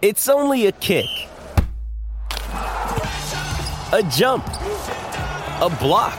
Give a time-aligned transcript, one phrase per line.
[0.00, 1.06] It's only a kick,
[2.52, 6.16] a jump, a block.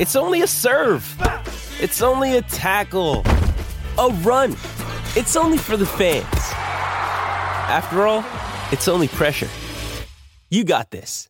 [0.00, 1.04] It's only a serve.
[1.78, 3.24] It's only a tackle,
[3.98, 4.52] a run.
[5.16, 6.24] It's only for the fans.
[7.68, 8.24] After all,
[8.72, 9.50] it's only pressure.
[10.48, 11.28] You got this.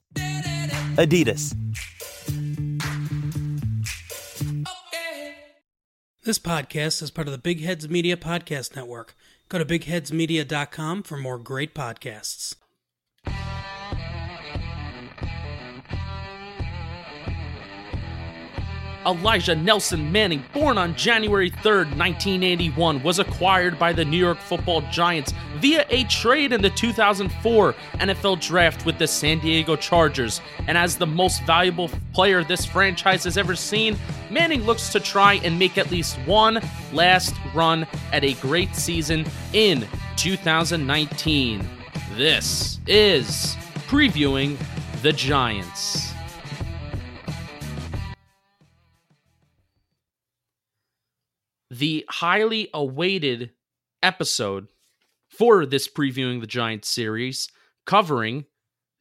[0.95, 1.57] Adidas.
[6.23, 9.17] This podcast is part of the Big Heads Media Podcast Network.
[9.49, 12.57] Go to bigheadsmedia.com for more great podcasts.
[19.07, 24.83] Elijah Nelson Manning, born on January 3rd, 1981, was acquired by the New York Football
[24.91, 30.41] Giants via a trade in the 2004 NFL Draft with the San Diego Chargers.
[30.67, 33.97] And as the most valuable player this franchise has ever seen,
[34.29, 36.61] Manning looks to try and make at least one
[36.93, 41.69] last run at a great season in 2019.
[42.17, 44.57] This is previewing
[45.03, 46.16] the Giants.
[51.79, 53.51] The highly awaited
[54.03, 54.69] episode
[55.29, 57.49] for this previewing the Giants series,
[57.85, 58.47] covering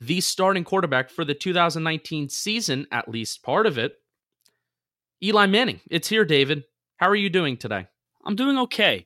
[0.01, 3.95] the starting quarterback for the 2019 season, at least part of it,
[5.23, 5.79] Eli Manning.
[5.89, 6.65] It's here, David.
[6.97, 7.87] How are you doing today?
[8.25, 9.05] I'm doing okay.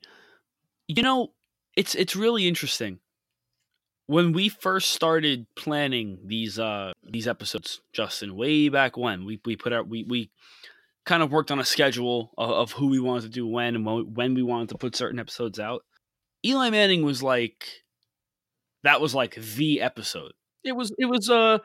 [0.87, 1.33] You know,
[1.75, 2.99] it's it's really interesting.
[4.07, 9.55] When we first started planning these uh these episodes, Justin, way back when, we we
[9.55, 10.31] put out we we
[11.05, 14.15] kind of worked on a schedule of, of who we wanted to do when and
[14.15, 15.83] when we wanted to put certain episodes out.
[16.45, 17.67] Eli Manning was like
[18.83, 20.31] that was like the episode.
[20.63, 21.59] It was it was uh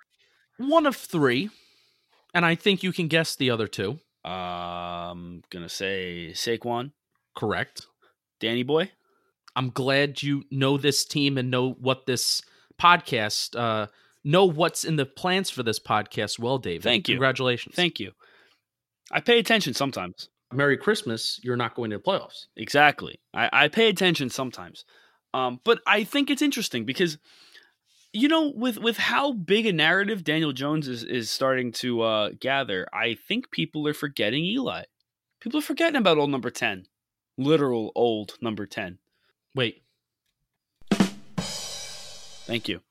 [0.58, 1.50] one of three,
[2.32, 3.98] and I think you can guess the other two.
[4.24, 6.92] Um, gonna say Saquon.
[7.36, 7.86] Correct.
[8.40, 8.90] Danny Boy.
[9.56, 12.42] I'm glad you know this team and know what this
[12.80, 13.86] podcast uh
[14.24, 16.82] know what's in the plans for this podcast well, Dave.
[16.82, 17.14] Thank you.
[17.14, 17.74] Congratulations.
[17.74, 18.12] Thank you.
[19.10, 20.28] I pay attention sometimes.
[20.52, 22.46] Merry Christmas, you're not going to the playoffs.
[22.56, 23.20] Exactly.
[23.34, 24.84] I, I pay attention sometimes.
[25.32, 27.18] Um, but I think it's interesting because
[28.14, 32.30] you know, with with how big a narrative Daniel Jones is is starting to uh,
[32.38, 34.84] gather, I think people are forgetting Eli.
[35.40, 36.86] People are forgetting about old number ten,
[37.36, 38.98] literal old number ten.
[39.52, 39.82] Wait.
[42.46, 42.83] Thank you.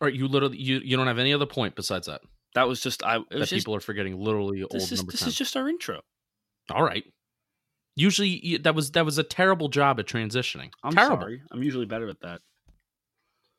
[0.00, 2.20] All right, you literally you, you don't have any other point besides that.
[2.54, 3.18] That was just I.
[3.30, 5.28] that just, people are forgetting literally old this is, number This 10.
[5.28, 6.00] is just our intro.
[6.70, 7.04] All right.
[7.96, 10.70] Usually that was that was a terrible job at transitioning.
[10.84, 11.20] I'm terrible.
[11.22, 11.42] sorry.
[11.50, 12.40] I'm usually better at that.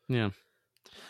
[0.08, 0.30] Yeah.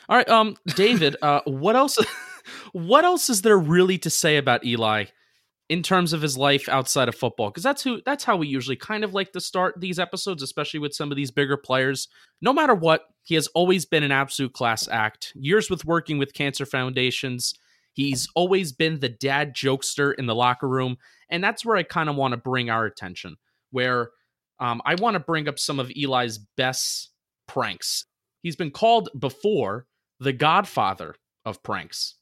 [0.10, 1.98] All right, um David, uh what else
[2.72, 5.06] what else is there really to say about Eli
[5.70, 7.52] in terms of his life outside of football?
[7.52, 10.80] Cuz that's who that's how we usually kind of like to start these episodes, especially
[10.80, 12.08] with some of these bigger players.
[12.42, 15.32] No matter what, he has always been an absolute class act.
[15.36, 17.54] Years with working with cancer foundations,
[17.94, 20.98] he's always been the dad jokester in the locker room,
[21.30, 23.38] and that's where I kind of want to bring our attention.
[23.72, 24.12] Where
[24.60, 27.12] um, I want to bring up some of Eli's best
[27.48, 28.06] pranks.
[28.42, 29.86] He's been called before
[30.20, 31.16] the godfather
[31.46, 32.16] of pranks.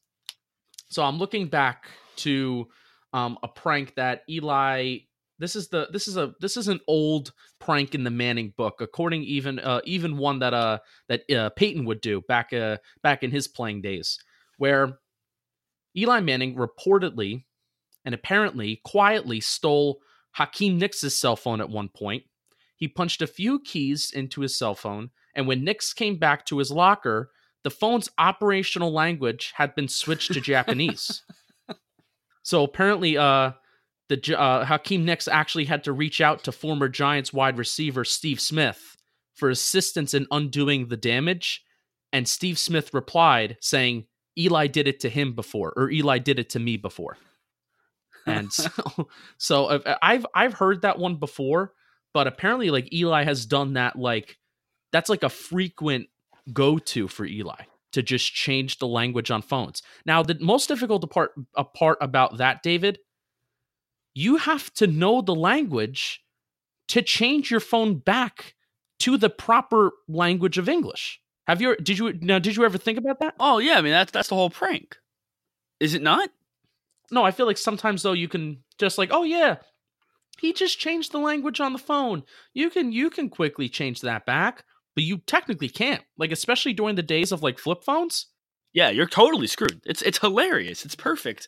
[0.89, 2.67] So I'm looking back to
[3.13, 4.97] um, a prank that Eli.
[5.39, 8.81] This is the this is a this is an old prank in the Manning book,
[8.81, 10.79] according even uh, even one that uh
[11.09, 14.17] that uh, Peyton would do back uh back in his playing days,
[14.57, 14.97] where
[15.95, 17.43] Eli Manning reportedly
[18.03, 19.99] and apparently quietly stole
[20.31, 22.23] Hakeem Nicks' cell phone at one point.
[22.75, 26.59] He punched a few keys into his cell phone, and when Nicks came back to
[26.59, 27.31] his locker,
[27.63, 31.23] the phone's operational language had been switched to Japanese.
[32.47, 33.51] So apparently, uh,
[34.07, 38.39] the uh, Hakeem Nicks actually had to reach out to former Giants wide receiver Steve
[38.39, 38.95] Smith
[39.33, 41.65] for assistance in undoing the damage,
[42.13, 44.05] and Steve Smith replied saying,
[44.39, 47.17] "Eli did it to him before, or Eli did it to me before."
[48.25, 51.73] And so, so I've I've heard that one before,
[52.13, 53.97] but apparently, like Eli has done that.
[53.97, 54.37] Like
[54.93, 56.07] that's like a frequent
[56.53, 57.63] go to for Eli
[57.97, 59.81] to just change the language on phones.
[60.05, 62.99] Now, the most difficult part a part about that, David,
[64.13, 66.23] you have to know the language
[66.89, 68.53] to change your phone back
[68.99, 71.19] to the proper language of English.
[71.47, 73.33] Have you did you now did you ever think about that?
[73.39, 74.95] Oh yeah, I mean that's that's the whole prank.
[75.79, 76.29] Is it not?
[77.09, 79.55] No, I feel like sometimes though you can just like, oh yeah,
[80.39, 82.21] he just changed the language on the phone.
[82.53, 84.65] You can you can quickly change that back,
[84.97, 86.01] but you technically can't.
[86.17, 88.25] Like especially during the days of like flip phones.
[88.73, 89.79] Yeah, you're totally screwed.
[89.85, 90.83] It's it's hilarious.
[90.83, 91.47] It's perfect.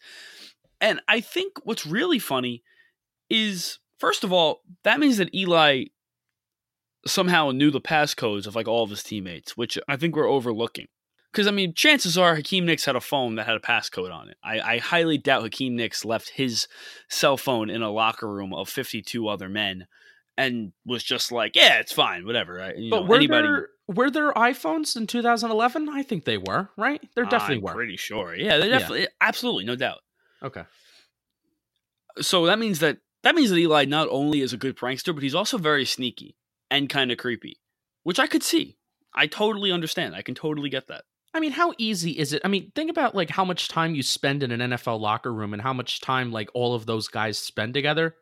[0.80, 2.62] And I think what's really funny
[3.28, 5.86] is First of all, that means that Eli
[7.06, 10.88] somehow knew the passcodes of like all of his teammates, which I think we're overlooking.
[11.32, 14.30] Because I mean, chances are Hakeem Nicks had a phone that had a passcode on
[14.30, 14.38] it.
[14.44, 16.68] I, I highly doubt Hakeem Nicks left his
[17.10, 19.86] cell phone in a locker room of 52 other men
[20.40, 24.10] and was just like, "Yeah, it's fine, whatever." You but know, were anybody, there were
[24.10, 25.90] there iPhones in 2011?
[25.90, 26.70] I think they were.
[26.78, 27.02] Right?
[27.14, 27.74] There definitely I'm were.
[27.74, 28.36] Pretty sure.
[28.36, 28.80] Yeah, they Yeah.
[28.80, 30.00] definitely, absolutely, no doubt.
[30.42, 30.64] Okay.
[32.22, 35.24] So that means that that means that Eli not only is a good prankster, but
[35.24, 36.38] he's also very sneaky
[36.72, 37.60] and kind of creepy,
[38.04, 38.78] which I could see.
[39.14, 40.16] I totally understand.
[40.16, 41.04] I can totally get that.
[41.34, 42.42] I mean, how easy is it?
[42.46, 45.54] I mean, think about like how much time you spend in an NFL locker room
[45.54, 48.16] and how much time like all of those guys spend together.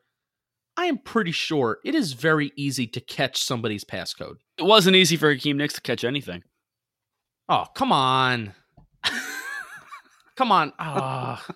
[0.80, 4.36] I am pretty sure it is very easy to catch somebody's passcode.
[4.60, 6.44] It wasn't easy for Hakeem Nicks to catch anything.
[7.50, 8.54] Oh, come on.
[10.36, 10.74] come on.
[10.80, 11.44] Ah.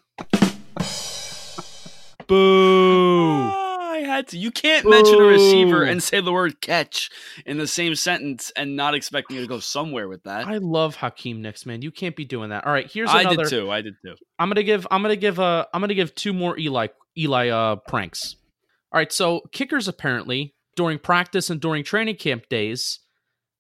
[2.28, 3.50] Boo.
[3.54, 4.38] Ah, I had to.
[4.38, 7.10] You can't mention a receiver and say the word catch
[7.46, 10.48] in the same sentence and not expect me to go somewhere with that.
[10.48, 11.82] I love Hakeem Nicks, man.
[11.82, 12.66] You can't be doing that.
[12.66, 13.42] All right, here's I another.
[13.42, 13.72] I did too.
[13.72, 14.16] I did too.
[14.40, 17.76] I'm gonna give I'm gonna give uh I'm gonna give two more Eli Eli uh
[17.76, 18.38] pranks.
[18.92, 23.00] All right, so kickers apparently during practice and during training camp days,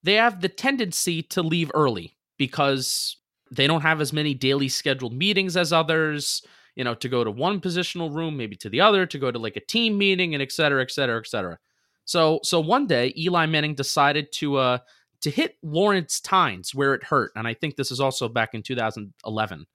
[0.03, 3.17] they have the tendency to leave early because
[3.51, 6.41] they don't have as many daily scheduled meetings as others.
[6.75, 9.37] You know, to go to one positional room, maybe to the other, to go to
[9.37, 11.59] like a team meeting, and et cetera, et cetera, et cetera.
[12.05, 14.77] So, so one day, Eli Manning decided to uh
[15.21, 18.63] to hit Lawrence Tynes where it hurt, and I think this is also back in
[18.63, 19.65] 2011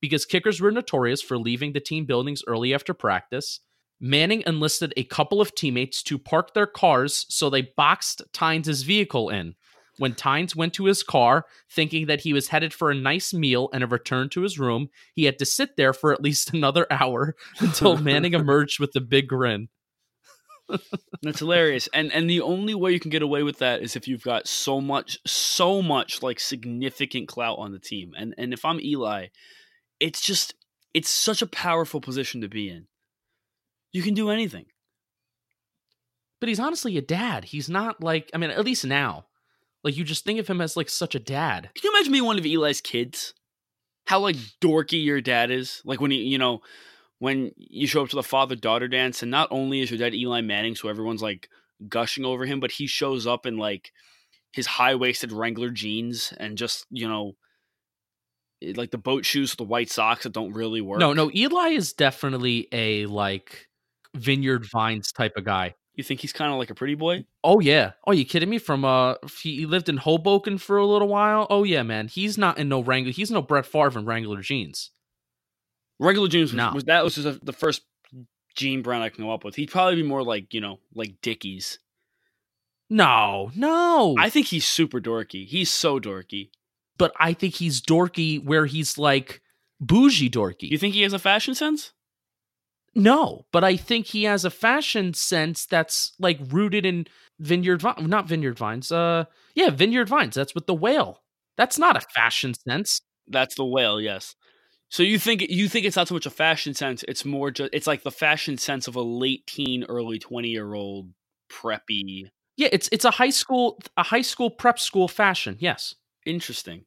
[0.00, 3.60] because kickers were notorious for leaving the team buildings early after practice.
[4.00, 9.30] Manning enlisted a couple of teammates to park their cars so they boxed Tynes' vehicle
[9.30, 9.54] in.
[9.98, 13.70] When Tynes went to his car, thinking that he was headed for a nice meal
[13.72, 16.86] and a return to his room, he had to sit there for at least another
[16.90, 19.68] hour until Manning emerged with a big grin.
[21.22, 21.88] That's hilarious.
[21.94, 24.48] And and the only way you can get away with that is if you've got
[24.48, 28.12] so much so much like significant clout on the team.
[28.16, 29.28] And and if I'm Eli,
[30.00, 30.54] it's just
[30.92, 32.88] it's such a powerful position to be in.
[33.96, 34.66] You can do anything.
[36.38, 37.46] But he's honestly a dad.
[37.46, 39.24] He's not like, I mean, at least now.
[39.82, 41.70] Like, you just think of him as like such a dad.
[41.74, 43.32] Can you imagine being one of Eli's kids?
[44.06, 45.80] How like dorky your dad is?
[45.82, 46.60] Like when you you know
[47.20, 50.14] when you show up to the father daughter dance, and not only is your dad
[50.14, 51.48] Eli Manning, so everyone's like
[51.88, 53.92] gushing over him, but he shows up in like
[54.52, 57.32] his high waisted Wrangler jeans and just you know
[58.62, 61.00] eh, like the boat shoes with the white socks that don't really work.
[61.00, 63.68] No, no, Eli is definitely a like
[64.16, 65.74] Vineyard Vines type of guy.
[65.94, 67.24] you think he's kind of like a pretty boy?
[67.44, 67.92] Oh yeah.
[68.06, 68.58] Oh, you kidding me?
[68.58, 71.46] From uh, he he lived in Hoboken for a little while.
[71.50, 72.08] Oh yeah, man.
[72.08, 73.12] He's not in no Wrangler.
[73.12, 74.90] He's no Brett Favre in Wrangler jeans.
[75.98, 76.72] Regular jeans was, No.
[76.74, 77.82] was that was just the first
[78.54, 79.54] jean brand I can come up with.
[79.56, 81.78] He'd probably be more like you know like Dickies.
[82.88, 84.14] No, no.
[84.18, 85.46] I think he's super dorky.
[85.46, 86.50] He's so dorky.
[86.98, 89.42] but I think he's dorky where he's like
[89.80, 90.70] bougie dorky.
[90.70, 91.92] You think he has a fashion sense?
[92.96, 97.06] No, but I think he has a fashion sense that's like rooted in
[97.38, 98.90] Vineyard Vines, not Vineyard Vines.
[98.90, 100.34] Uh, yeah, Vineyard Vines.
[100.34, 101.22] That's with the whale.
[101.58, 103.02] That's not a fashion sense.
[103.28, 104.34] That's the whale, yes.
[104.88, 107.70] So you think you think it's not so much a fashion sense; it's more just
[107.74, 111.10] it's like the fashion sense of a late teen, early twenty year old
[111.50, 112.30] preppy.
[112.56, 115.56] Yeah, it's it's a high school a high school prep school fashion.
[115.60, 115.94] Yes.
[116.24, 116.84] Interesting,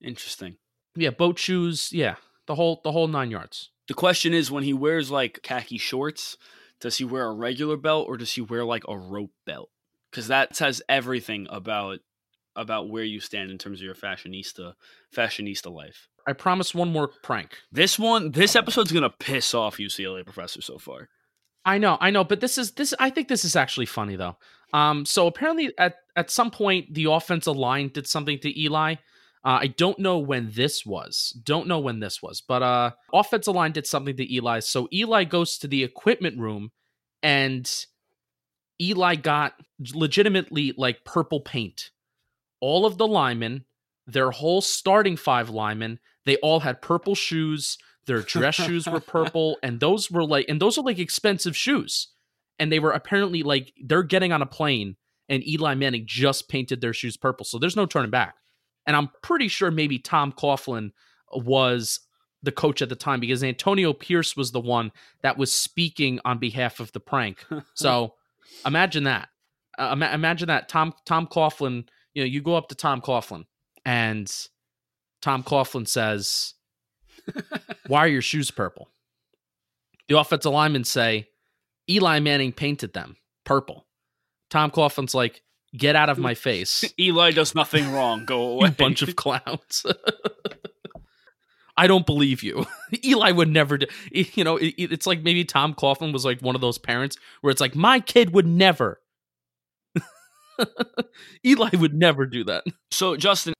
[0.00, 0.56] interesting.
[0.96, 1.90] Yeah, boat shoes.
[1.92, 3.70] Yeah, the whole the whole nine yards.
[3.88, 6.36] The question is, when he wears like khaki shorts,
[6.80, 9.70] does he wear a regular belt or does he wear like a rope belt?
[10.10, 11.98] Because that says everything about
[12.54, 14.74] about where you stand in terms of your fashionista
[15.14, 16.08] fashionista life.
[16.26, 17.56] I promise one more prank.
[17.72, 21.08] This one, this episode's gonna piss off UCLA professor so far.
[21.64, 22.94] I know, I know, but this is this.
[22.98, 24.36] I think this is actually funny though.
[24.72, 28.96] Um, so apparently at at some point the offensive line did something to Eli.
[29.44, 31.38] Uh, I don't know when this was.
[31.42, 34.60] Don't know when this was, but uh, offensive line did something to Eli.
[34.60, 36.72] So Eli goes to the equipment room,
[37.22, 37.86] and
[38.80, 39.54] Eli got
[39.94, 41.90] legitimately like purple paint.
[42.60, 43.64] All of the linemen,
[44.06, 47.78] their whole starting five linemen, they all had purple shoes.
[48.06, 52.08] Their dress shoes were purple, and those were like, and those are like expensive shoes.
[52.58, 54.96] And they were apparently like they're getting on a plane,
[55.28, 58.34] and Eli Manning just painted their shoes purple, so there's no turning back.
[58.88, 60.92] And I'm pretty sure maybe Tom Coughlin
[61.30, 62.00] was
[62.42, 64.92] the coach at the time because Antonio Pierce was the one
[65.22, 67.44] that was speaking on behalf of the prank.
[67.74, 68.14] So
[68.66, 69.28] imagine that.
[69.78, 71.86] Uh, ima- imagine that Tom Tom Coughlin.
[72.14, 73.44] You know, you go up to Tom Coughlin,
[73.84, 74.34] and
[75.20, 76.54] Tom Coughlin says,
[77.86, 78.88] "Why are your shoes purple?"
[80.08, 81.28] The offensive linemen say,
[81.88, 83.86] Eli Manning painted them purple.
[84.48, 85.42] Tom Coughlin's like,
[85.76, 88.24] get out of my face, Eli does nothing wrong.
[88.24, 88.70] Go away.
[88.70, 89.84] bunch of clowns.
[91.76, 92.66] I don't believe you.
[93.04, 93.86] Eli would never do.
[94.10, 97.52] You know, it, it's like maybe Tom Coughlin was like one of those parents where
[97.52, 99.00] it's like, my kid would never.
[101.46, 102.64] Eli would never do that.
[102.90, 103.54] So, Justin,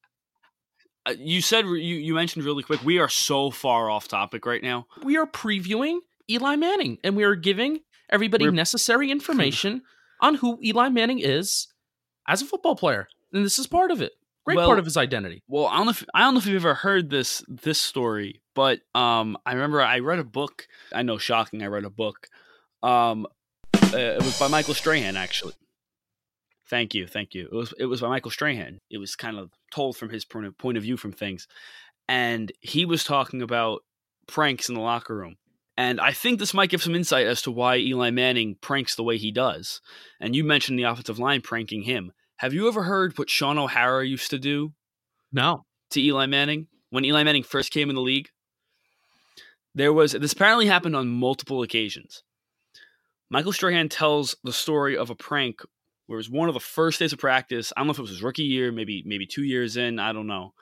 [1.07, 2.83] uh, you said you you mentioned really quick.
[2.83, 4.87] We are so far off topic right now.
[5.05, 5.99] We are previewing
[6.29, 7.79] Eli Manning and we are giving
[8.11, 9.83] everybody We're- necessary information
[10.21, 11.69] on who Eli Manning is
[12.29, 13.09] as a football player.
[13.33, 14.13] And this is part of it.
[14.45, 15.43] Great Well- part of his identity.
[15.49, 18.41] Well, I don't know if I don't know if you've ever heard this this story,
[18.55, 20.69] but um, I remember I read a book.
[20.93, 21.63] I know, shocking.
[21.63, 22.29] I read a book.
[22.83, 23.27] Um,
[23.75, 25.55] uh, it was by Michael Strahan, actually.
[26.69, 27.47] Thank you, thank you.
[27.51, 28.81] It was it was by Michael Strahan.
[28.91, 31.49] It was kind of told from his point of, point of view from things,
[32.09, 33.83] and he was talking about
[34.27, 35.37] pranks in the locker room.
[35.79, 39.05] And I think this might give some insight as to why Eli Manning pranks the
[39.05, 39.81] way he does.
[40.21, 42.13] And you mentioned the offensive line pranking him.
[42.39, 44.73] Have you ever heard what Shaun O'Hara used to do
[45.33, 45.65] No.
[45.91, 48.29] to Eli Manning when Eli Manning first came in the league.
[49.75, 52.23] There was this apparently happened on multiple occasions.
[53.29, 55.61] Michael Strahan tells the story of a prank
[56.07, 57.73] where it was one of the first days of practice.
[57.77, 60.13] I don't know if it was his rookie year, maybe maybe two years in, I
[60.13, 60.55] don't know.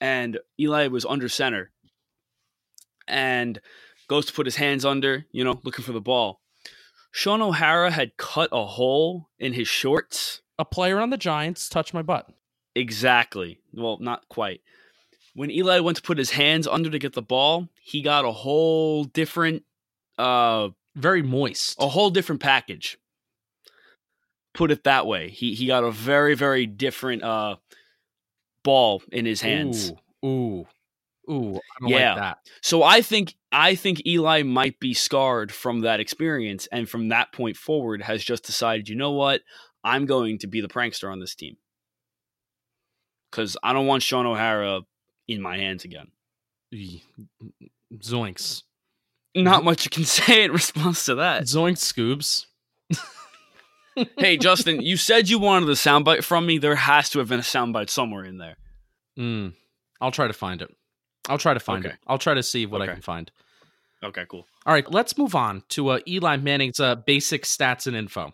[0.00, 1.72] And Eli was under center
[3.08, 3.58] and
[4.08, 6.40] goes to put his hands under, you know, looking for the ball.
[7.16, 11.94] Shaun O'Hara had cut a hole in his shorts A player on the Giants touched
[11.94, 12.28] my butt.
[12.74, 13.60] Exactly.
[13.72, 14.62] Well, not quite.
[15.32, 18.32] When Eli went to put his hands under to get the ball, he got a
[18.32, 19.62] whole different
[20.18, 21.76] uh Very moist.
[21.80, 22.98] a whole different package.
[24.52, 25.28] Put it that way.
[25.30, 27.56] He he got a very very different uh
[28.64, 29.92] ball in his hands.
[30.24, 30.28] Ooh.
[30.28, 30.66] Ooh.
[31.30, 31.56] Ooh.
[31.56, 32.12] I don't Yeah.
[32.14, 32.38] like that.
[32.62, 37.32] So I think I think Eli might be scarred from that experience and from that
[37.32, 39.42] point forward has just decided, you know what?
[39.84, 41.56] I'm going to be the prankster on this team.
[43.32, 44.80] Cuz I don't want Shaun O'Hara
[45.28, 46.08] in my hands again.
[47.96, 48.62] Zoinks.
[49.34, 51.44] Not much you can say in response to that.
[51.44, 52.46] Zoinks, Scoobs.
[54.18, 56.58] hey, Justin, you said you wanted a soundbite from me.
[56.58, 58.56] There has to have been a soundbite somewhere in there.
[59.18, 59.54] Mm.
[60.00, 60.74] I'll try to find it.
[61.28, 61.94] I'll try to find Okay.
[61.94, 62.00] it.
[62.06, 63.30] I'll try to see what I can find.
[64.02, 64.46] Okay, cool.
[64.66, 68.32] All right, let's move on to uh, Eli Manning's uh, basic stats and info.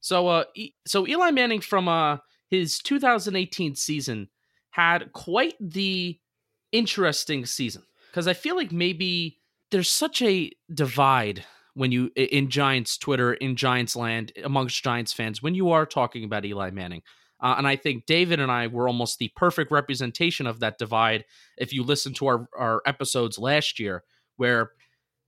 [0.00, 2.18] So, uh, e- so Eli Manning from uh,
[2.50, 4.28] his 2018 season
[4.70, 6.18] had quite the
[6.72, 9.38] interesting season because I feel like maybe
[9.70, 15.42] there's such a divide when you in Giants Twitter in Giants land amongst Giants fans
[15.42, 17.02] when you are talking about Eli Manning.
[17.40, 21.24] Uh, and I think David and I were almost the perfect representation of that divide.
[21.58, 24.04] If you listen to our, our episodes last year,
[24.36, 24.72] where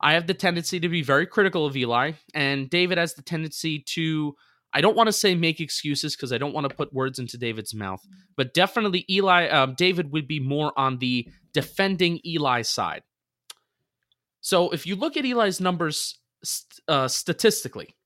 [0.00, 3.80] I have the tendency to be very critical of Eli, and David has the tendency
[3.80, 4.36] to,
[4.72, 7.36] I don't want to say make excuses because I don't want to put words into
[7.36, 13.02] David's mouth, but definitely Eli, um, David would be more on the defending Eli side.
[14.40, 16.18] So if you look at Eli's numbers
[16.86, 17.96] uh, statistically,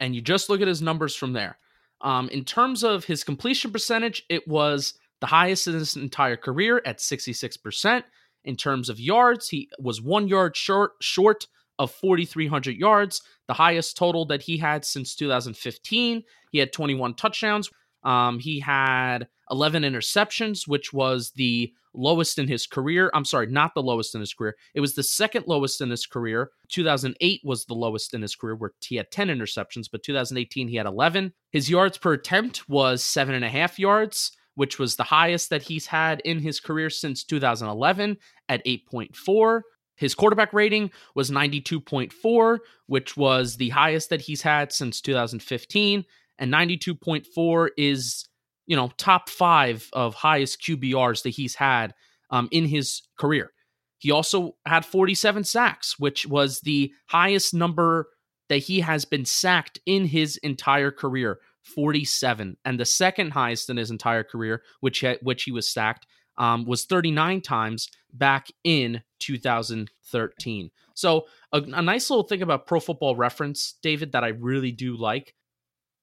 [0.00, 1.58] and you just look at his numbers from there,
[2.00, 6.80] um, in terms of his completion percentage, it was the highest in his entire career
[6.84, 8.04] at 66%.
[8.44, 11.46] In terms of yards, he was one yard short short
[11.78, 16.22] of 4,300 yards, the highest total that he had since 2015.
[16.50, 17.70] He had 21 touchdowns.
[18.04, 23.10] Um, he had 11 interceptions, which was the lowest in his career.
[23.14, 24.56] I'm sorry, not the lowest in his career.
[24.74, 26.50] It was the second lowest in his career.
[26.68, 30.76] 2008 was the lowest in his career, where he had 10 interceptions, but 2018 he
[30.76, 31.32] had 11.
[31.50, 35.62] His yards per attempt was seven and a half yards, which was the highest that
[35.62, 38.16] he's had in his career since 2011
[38.48, 39.62] at 8.4.
[39.96, 46.04] His quarterback rating was 92.4, which was the highest that he's had since 2015.
[46.38, 48.26] And 92.4 is,
[48.66, 51.94] you know, top five of highest QBRs that he's had
[52.30, 53.52] um, in his career.
[53.98, 58.08] He also had 47 sacks, which was the highest number
[58.48, 63.76] that he has been sacked in his entire career 47 and the second highest in
[63.76, 66.06] his entire career which he, which he was sacked
[66.38, 72.80] um, was 39 times back in 2013 so a, a nice little thing about pro
[72.80, 75.34] football reference david that i really do like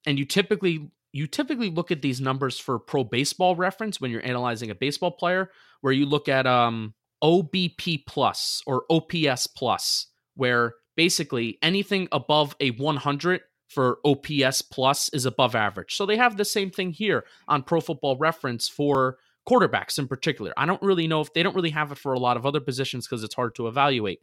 [0.05, 4.25] and you typically you typically look at these numbers for pro baseball reference when you're
[4.25, 5.49] analyzing a baseball player
[5.81, 6.93] where you look at um
[7.23, 15.25] obp plus or ops plus where basically anything above a 100 for OPS plus is
[15.25, 15.95] above average.
[15.95, 19.17] So they have the same thing here on Pro Football Reference for
[19.49, 20.53] quarterbacks in particular.
[20.55, 22.59] I don't really know if they don't really have it for a lot of other
[22.59, 24.21] positions because it's hard to evaluate.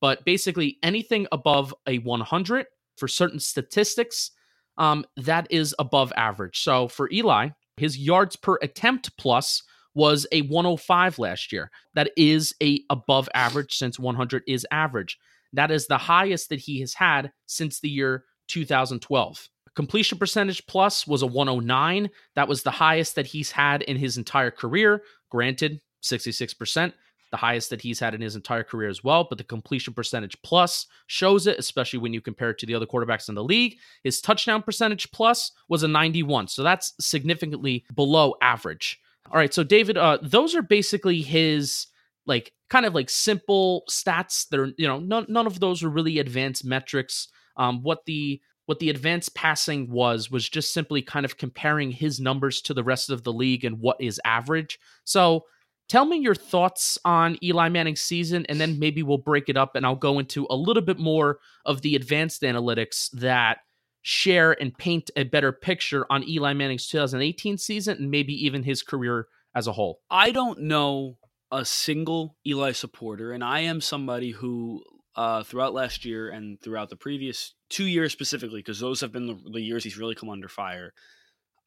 [0.00, 4.32] but basically anything above a 100 for certain statistics,
[4.78, 6.60] um, that is above average.
[6.62, 9.62] So for Eli, his yards per attempt plus
[9.94, 11.70] was a 105 last year.
[11.94, 15.18] That is a above average since 100 is average.
[15.52, 19.48] That is the highest that he has had since the year 2012.
[19.74, 22.10] Completion percentage plus was a 109.
[22.34, 25.02] That was the highest that he's had in his entire career.
[25.30, 26.92] Granted, 66%,
[27.32, 29.26] the highest that he's had in his entire career as well.
[29.28, 32.86] But the completion percentage plus shows it, especially when you compare it to the other
[32.86, 33.78] quarterbacks in the league.
[34.04, 36.48] His touchdown percentage plus was a 91.
[36.48, 39.00] So that's significantly below average.
[39.30, 39.52] All right.
[39.52, 41.86] So, David, uh, those are basically his
[42.26, 45.88] like kind of like simple stats that are, you know, none, none of those are
[45.88, 47.28] really advanced metrics.
[47.56, 52.20] Um, what the what the advanced passing was was just simply kind of comparing his
[52.20, 54.78] numbers to the rest of the league and what is average.
[55.04, 55.44] So
[55.92, 59.76] tell me your thoughts on Eli Manning's season, and then maybe we'll break it up
[59.76, 63.58] and I'll go into a little bit more of the advanced analytics that
[64.00, 68.82] share and paint a better picture on Eli Manning's 2018 season and maybe even his
[68.82, 70.00] career as a whole.
[70.10, 71.18] I don't know
[71.50, 74.82] a single Eli supporter, and I am somebody who
[75.14, 79.26] uh, throughout last year and throughout the previous two years specifically, because those have been
[79.26, 80.94] the, the years he's really come under fire.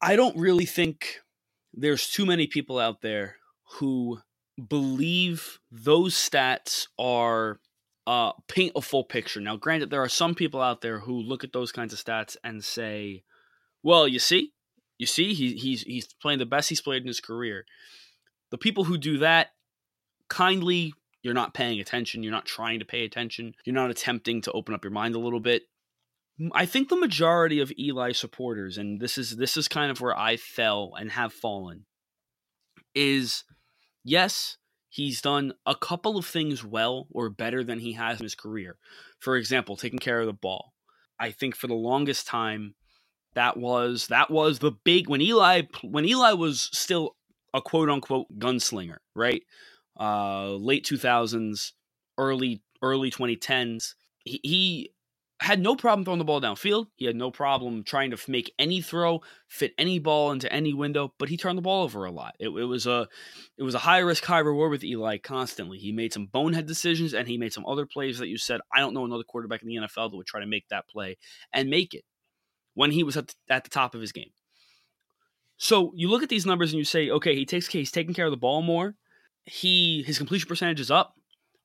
[0.02, 1.20] I don't really think
[1.76, 3.36] there's too many people out there
[3.80, 4.20] who
[4.70, 7.60] believe those stats are
[8.08, 9.42] uh, paint a full picture.
[9.42, 12.38] Now, granted, there are some people out there who look at those kinds of stats
[12.44, 13.24] and say,
[13.84, 14.54] "Well, you see,
[14.98, 17.66] you see, he, he's he's playing the best he's played in his career."
[18.52, 19.50] The people who do that
[20.30, 20.94] kindly
[21.26, 22.22] you're not paying attention.
[22.22, 23.56] You're not trying to pay attention.
[23.66, 25.64] You're not attempting to open up your mind a little bit.
[26.54, 30.16] I think the majority of Eli supporters, and this is this is kind of where
[30.16, 31.88] I fell and have fallen,
[32.94, 33.44] is
[34.06, 34.58] yes,
[34.88, 38.78] he's done a couple of things well or better than he has in his career.
[39.20, 40.74] For example, taking care of the ball.
[41.20, 42.76] I think for the longest time,
[43.34, 47.18] that was that was the big when Eli when Eli was still
[47.54, 49.44] a quote unquote gunslinger, right?
[50.00, 51.72] uh, late 2000s,
[52.18, 53.96] early early 2010s.
[54.24, 54.92] He, he
[55.42, 56.88] had no problem throwing the ball downfield.
[56.96, 61.14] He had no problem trying to make any throw, fit any ball into any window,
[61.20, 62.36] but he turned the ball over a lot.
[62.40, 63.08] It, it, was a
[63.58, 65.78] it was a high risk, high reward with Eli constantly.
[65.78, 68.80] He made some bonehead decisions and he made some other plays that you said, I
[68.80, 71.18] don't know another quarterback in the NFL that would try to make that play
[71.52, 72.06] and make it
[72.74, 74.32] when he was at the, at the top of his game.
[75.58, 78.26] So you look at these numbers and you say, okay, he takes he's taking care
[78.26, 78.96] of the ball more
[79.46, 81.16] he his completion percentage is up,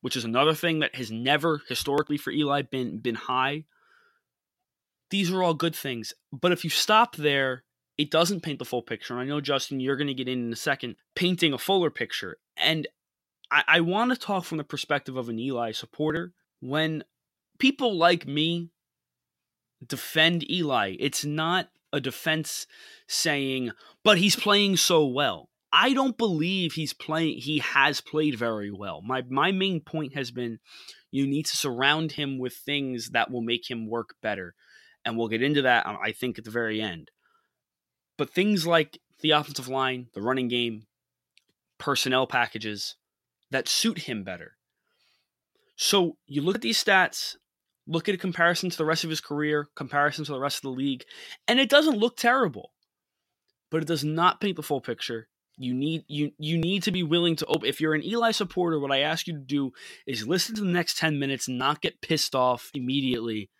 [0.01, 3.65] which is another thing that has never historically for Eli been been high.
[5.11, 7.65] These are all good things, but if you stop there,
[7.99, 9.13] it doesn't paint the full picture.
[9.13, 11.91] And I know Justin, you're going to get in in a second, painting a fuller
[11.91, 12.39] picture.
[12.57, 12.87] And
[13.51, 16.33] I, I want to talk from the perspective of an Eli supporter.
[16.61, 17.05] When
[17.59, 18.71] people like me
[19.87, 22.67] defend Eli, it's not a defense
[23.07, 23.73] saying,
[24.05, 25.51] but he's playing so well.
[25.73, 27.39] I don't believe he's playing.
[27.39, 29.03] He has played very well.
[29.03, 30.59] My my main point has been,
[31.11, 34.55] you need to surround him with things that will make him work better,
[35.05, 35.87] and we'll get into that.
[35.87, 37.11] I think at the very end.
[38.19, 40.87] But things like the offensive line, the running game,
[41.79, 42.97] personnel packages
[43.51, 44.57] that suit him better.
[45.77, 47.37] So you look at these stats,
[47.87, 50.63] look at a comparison to the rest of his career, comparison to the rest of
[50.63, 51.05] the league,
[51.49, 52.73] and it doesn't look terrible.
[53.71, 55.29] But it does not paint the full picture
[55.61, 58.81] you need you you need to be willing to open if you're an Eli supporter
[58.81, 59.73] what I ask you to do
[60.07, 63.51] is listen to the next 10 minutes not get pissed off immediately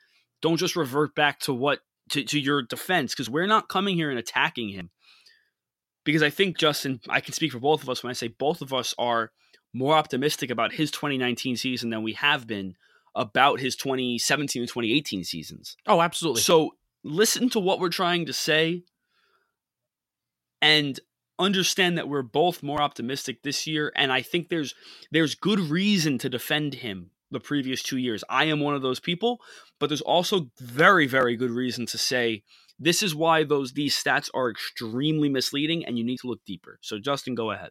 [0.41, 4.11] don't just revert back to what to, to your defense because we're not coming here
[4.11, 4.91] and attacking him
[6.05, 8.63] because I think Justin I can speak for both of us when I say both
[8.63, 9.31] of us are
[9.75, 12.75] more optimistic about his 2019 season than we have been
[13.15, 15.77] about his 2017 and 2018 seasons.
[15.87, 16.43] Oh, absolutely.
[16.43, 16.73] So
[17.05, 18.85] listen to what we're trying to say
[20.63, 20.99] and
[21.41, 24.75] understand that we're both more optimistic this year and I think there's
[25.11, 28.23] there's good reason to defend him the previous 2 years.
[28.29, 29.41] I am one of those people,
[29.79, 32.45] but there's also very very good reason to say
[32.79, 36.79] this is why those these stats are extremely misleading and you need to look deeper.
[36.83, 37.71] So Justin, go ahead.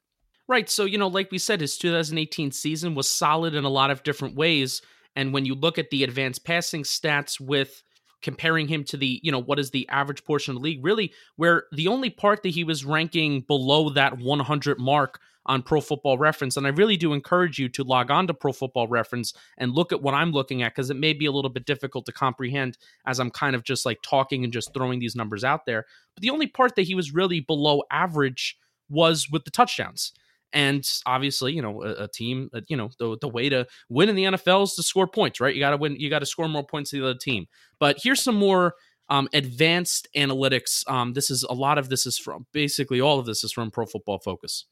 [0.49, 0.67] Right.
[0.67, 4.01] So, you know, like we said, his 2018 season was solid in a lot of
[4.01, 4.81] different ways.
[5.15, 7.83] And when you look at the advanced passing stats with
[8.21, 11.13] comparing him to the, you know, what is the average portion of the league, really,
[11.35, 16.17] where the only part that he was ranking below that 100 mark on Pro Football
[16.17, 16.57] Reference.
[16.57, 19.91] And I really do encourage you to log on to Pro Football Reference and look
[19.91, 22.77] at what I'm looking at because it may be a little bit difficult to comprehend
[23.07, 25.85] as I'm kind of just like talking and just throwing these numbers out there.
[26.15, 28.57] But the only part that he was really below average
[28.89, 30.13] was with the touchdowns.
[30.53, 34.09] And obviously, you know, a, a team, uh, you know, the, the way to win
[34.09, 35.53] in the NFL is to score points, right?
[35.53, 37.47] You got to win, you got to score more points than the other team.
[37.79, 38.73] But here's some more
[39.09, 40.89] um, advanced analytics.
[40.89, 43.71] Um, this is a lot of this is from basically all of this is from
[43.71, 44.65] Pro Football Focus.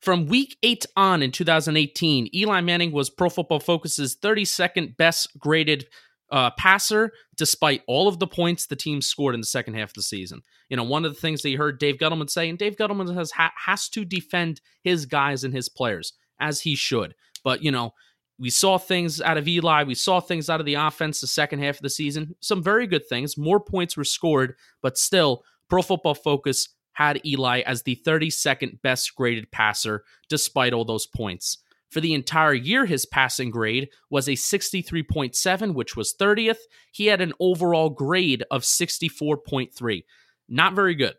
[0.00, 5.86] From week eight on in 2018, Eli Manning was Pro Football Focus's 32nd best graded
[6.30, 9.94] uh, passer, despite all of the points the team scored in the second half of
[9.94, 10.42] the season.
[10.68, 13.14] You know, one of the things that you heard Dave Gettleman say, and Dave Gettleman
[13.14, 17.14] has ha- has to defend his guys and his players as he should.
[17.42, 17.94] But you know,
[18.38, 19.84] we saw things out of Eli.
[19.84, 22.34] We saw things out of the offense the second half of the season.
[22.40, 23.36] Some very good things.
[23.36, 29.14] More points were scored, but still, Pro Football Focus had Eli as the 32nd best
[29.14, 31.58] graded passer, despite all those points.
[31.90, 36.58] For the entire year, his passing grade was a 63.7, which was 30th.
[36.92, 40.04] He had an overall grade of 64.3.
[40.48, 41.14] Not very good.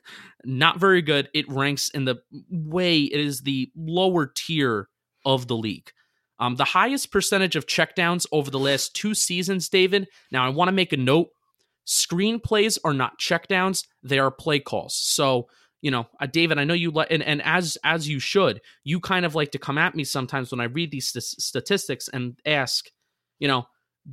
[0.45, 1.31] Not very good.
[1.33, 2.17] It ranks in the
[2.51, 4.89] way it is the lower tier
[5.25, 5.91] of the league.
[6.39, 10.09] Um, the highest percentage of checkdowns over the last two seasons, David.
[10.31, 11.29] Now, I want to make a note
[11.87, 14.95] screenplays are not checkdowns; they are play calls.
[14.95, 15.49] So,
[15.83, 19.01] you know, uh, David, I know you like, and, and as as you should, you
[19.01, 22.41] kind of like to come at me sometimes when I read these st- statistics and
[22.47, 22.91] ask,
[23.39, 23.67] you know,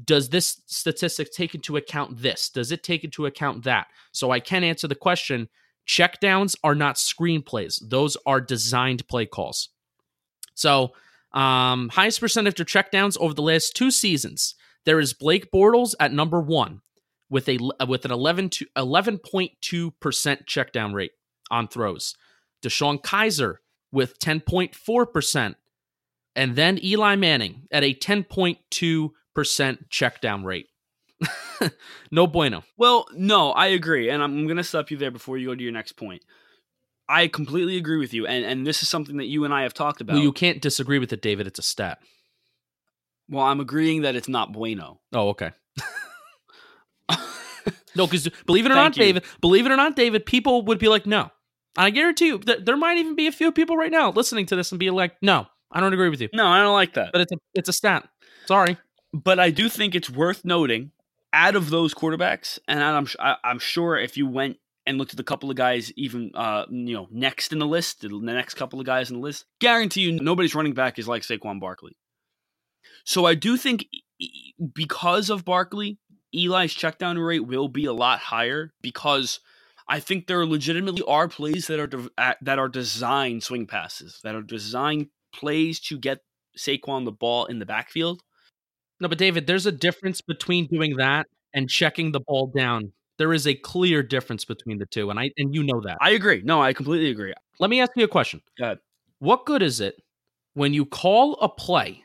[0.05, 2.49] does this statistic take into account this?
[2.49, 3.87] Does it take into account that?
[4.11, 5.49] So I can answer the question.
[5.87, 9.69] Checkdowns are not screenplays; those are designed play calls.
[10.55, 10.93] So,
[11.31, 14.55] um, highest percentage of checkdowns over the last two seasons.
[14.85, 16.81] There is Blake Bortles at number one
[17.29, 21.11] with a with an 11 to 11.2% check down rate
[21.53, 22.15] on throws.
[22.63, 23.55] DeShone Kizer
[23.91, 25.55] with 10.4%.
[26.35, 30.67] And then Eli Manning at a 10.2% check down rate.
[32.11, 32.63] no bueno.
[32.75, 34.09] Well, no, I agree.
[34.09, 36.23] And I'm going to stop you there before you go to your next point.
[37.07, 38.25] I completely agree with you.
[38.25, 40.13] And, and this is something that you and I have talked about.
[40.13, 41.45] Well, you can't disagree with it, David.
[41.45, 41.99] It's a stat.
[43.29, 45.01] Well, I'm agreeing that it's not bueno.
[45.13, 45.51] Oh, okay.
[47.95, 49.03] no, because believe it or not, you.
[49.03, 51.29] David, believe it or not, David, people would be like, no.
[51.75, 54.55] I guarantee you, th- there might even be a few people right now listening to
[54.55, 56.29] this and be like, no, I don't agree with you.
[56.33, 57.11] No, I don't like that.
[57.11, 58.07] But it's a it's a stat.
[58.45, 58.77] Sorry,
[59.13, 60.91] but I do think it's worth noting.
[61.35, 63.07] Out of those quarterbacks, and I'm
[63.43, 66.93] I'm sure if you went and looked at the couple of guys even uh you
[66.93, 70.11] know next in the list, the next couple of guys in the list, guarantee you
[70.11, 71.97] nobody's running back is like Saquon Barkley.
[73.03, 73.87] So I do think
[74.75, 75.97] because of Barkley,
[76.33, 79.39] Eli's checkdown rate will be a lot higher because
[79.87, 84.19] I think there legitimately are plays that are de- uh, that are designed swing passes
[84.23, 86.19] that are designed plays to get
[86.57, 88.21] Saquon the ball in the backfield.
[88.99, 92.91] No, but David, there's a difference between doing that and checking the ball down.
[93.17, 95.97] There is a clear difference between the two, and I and you know that.
[96.01, 96.41] I agree.
[96.43, 97.33] No, I completely agree.
[97.59, 98.41] Let me ask you a question.
[98.57, 98.79] Go ahead.
[99.19, 100.01] What good is it
[100.53, 102.03] when you call a play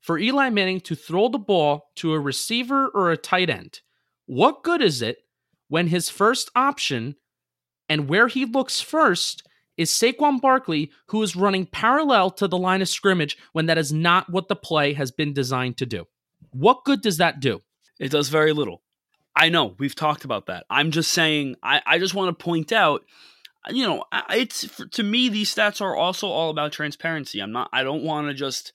[0.00, 3.80] for Eli Manning to throw the ball to a receiver or a tight end,
[4.26, 5.18] what good is it
[5.68, 7.16] when his first option
[7.88, 9.42] and where he looks first
[9.76, 13.92] is Saquon Barkley, who is running parallel to the line of scrimmage when that is
[13.92, 16.06] not what the play has been designed to do?
[16.50, 17.60] What good does that do?
[18.00, 18.82] It does very little.
[19.36, 20.66] I know we've talked about that.
[20.68, 23.04] I'm just saying, I, I just want to point out
[23.70, 27.82] you know it's to me these stats are also all about transparency i'm not i
[27.82, 28.72] don't want to just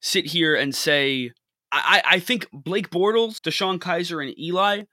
[0.00, 1.32] sit here and say
[1.74, 4.84] I, I think Blake Bortles, DeShone Kizer, and Eli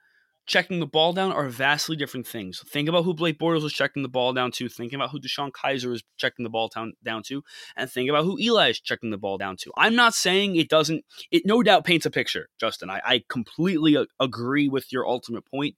[0.45, 2.61] checking the ball down are vastly different things.
[2.67, 4.67] Think about who Blake Bortles was checking the ball down to.
[4.67, 7.43] Think about who DeShone Kizer is checking the ball down, down to,
[7.75, 9.71] and think about who Eli is checking the ball down to.
[9.77, 11.05] I'm not saying it doesn't.
[11.31, 12.89] It no doubt paints a picture, Justin.
[12.89, 15.75] I, I completely agree with your ultimate point.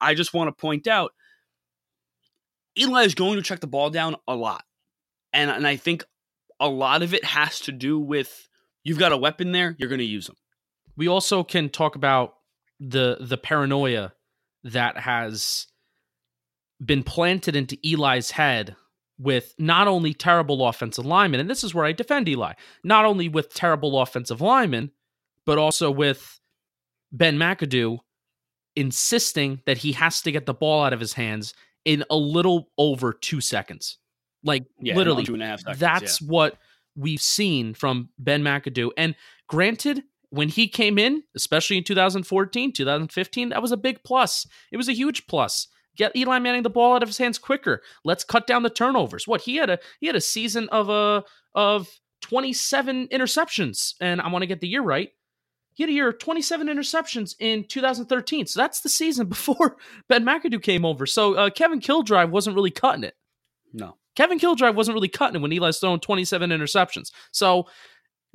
[0.00, 1.12] I just want to point out
[2.78, 4.64] Eli is going to check the ball down a lot,
[5.32, 6.04] and and I think
[6.60, 8.48] a lot of it has to do with
[8.84, 10.36] You've got a weapon there, you're going to use them.
[10.96, 12.34] We also can talk about
[12.82, 14.12] the the paranoia
[14.64, 15.66] that has
[16.84, 18.76] been planted into Eli's head
[19.18, 23.28] with not only terrible offensive linemen, and this is where I defend Eli, not only
[23.28, 24.90] with terrible offensive linemen,
[25.46, 26.40] but also with
[27.12, 27.98] Ben McAdoo
[28.74, 32.70] insisting that he has to get the ball out of his hands in a little
[32.78, 33.98] over two seconds.
[34.42, 36.28] Like yeah, literally, two and a half seconds, that's yeah.
[36.28, 36.56] what
[36.96, 38.90] we've seen from Ben McAdoo.
[38.96, 39.14] And
[39.48, 44.46] granted, when he came in, especially in 2014, 2015, that was a big plus.
[44.72, 45.68] It was a huge plus.
[45.94, 47.82] Get Eli Manning the ball out of his hands quicker.
[48.02, 49.28] Let's cut down the turnovers.
[49.28, 51.20] What he had a he had a season of a uh,
[51.54, 51.88] of
[52.22, 55.10] 27 interceptions, and I want to get the year right.
[55.74, 58.46] He had a year of 27 interceptions in 2013.
[58.46, 59.76] So that's the season before
[60.08, 61.04] Ben McAdoo came over.
[61.04, 63.14] So uh, Kevin Gilbride wasn't really cutting it.
[63.74, 63.96] No.
[64.14, 67.12] Kevin Gilbride wasn't really cutting it when Eli's throwing 27 interceptions.
[67.30, 67.66] So,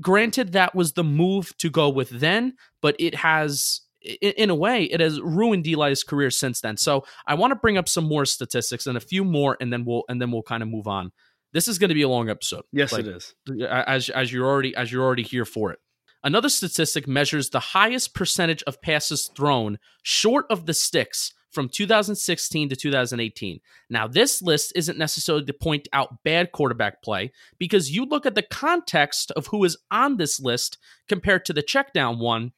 [0.01, 3.81] granted, that was the move to go with then, but it has,
[4.21, 6.77] in a way, it has ruined Eli's career since then.
[6.77, 9.85] So, I want to bring up some more statistics and a few more, and then
[9.85, 11.11] we'll and then we'll kind of move on.
[11.53, 12.63] This is going to be a long episode.
[12.71, 13.33] Yes, Like, it is.
[13.69, 15.79] as as you're already as you're already here for it.
[16.23, 22.69] Another statistic measures the highest percentage of passes thrown short of the sticks from 2016
[22.69, 23.59] to 2018.
[23.89, 28.35] Now, this list isn't necessarily to point out bad quarterback play because you look at
[28.35, 32.51] the context of who is on this list compared to the check down one,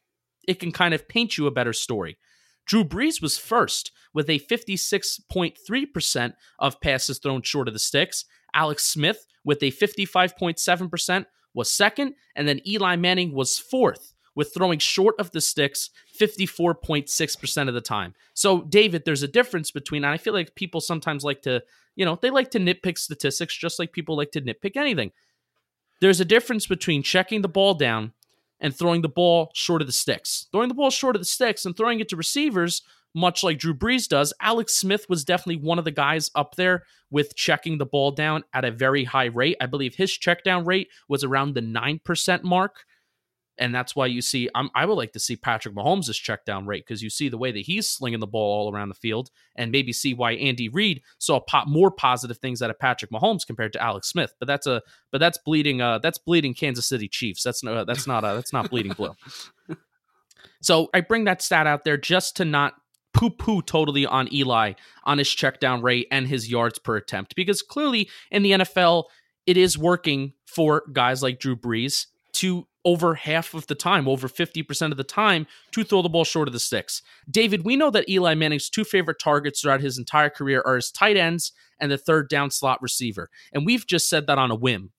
[0.46, 2.18] it can kind of paint you a better story.
[2.66, 8.26] Drew Brees was first with a 56.3% of passes thrown short of the sticks.
[8.52, 14.78] Alex Smith with a 55.7% was second, and then Eli Manning was fourth with throwing
[14.78, 18.14] short of the sticks 54.6% of the time.
[18.34, 21.62] So, David, there's a difference between, and I feel like people sometimes like to,
[21.96, 25.12] you know, they like to nitpick statistics just like people like to nitpick anything.
[26.00, 28.12] There's a difference between checking the ball down
[28.60, 30.46] and throwing the ball short of the sticks.
[30.52, 32.82] Throwing the ball short of the sticks and throwing it to receivers,
[33.14, 34.32] much like Drew Brees does.
[34.40, 38.44] Alex Smith was definitely one of the guys up there with checking the ball down
[38.54, 39.56] at a very high rate.
[39.60, 42.84] I believe his check down rate was around the 9% mark.
[43.58, 46.66] And that's why you see, I'm, I would like to see Patrick Mahomes' check down
[46.66, 49.30] rate because you see the way that he's slinging the ball all around the field,
[49.54, 53.46] and maybe see why Andy Reid saw pop more positive things out of Patrick Mahomes
[53.46, 54.34] compared to Alex Smith.
[54.38, 54.82] But that's a,
[55.12, 57.42] but that's bleeding, uh, that's bleeding Kansas City Chiefs.
[57.42, 59.14] That's no, that's not, uh, that's not bleeding blue.
[60.62, 62.74] So I bring that stat out there just to not
[63.12, 67.34] poo poo totally on Eli on his check down rate and his yards per attempt
[67.34, 69.04] because clearly in the NFL,
[69.46, 74.28] it is working for guys like Drew Brees to over half of the time, over
[74.28, 77.02] 50% of the time, to throw the ball short of the sticks.
[77.30, 80.90] David, we know that Eli Manning's two favorite targets throughout his entire career are his
[80.90, 83.28] tight ends and the third down slot receiver.
[83.52, 84.92] And we've just said that on a whim.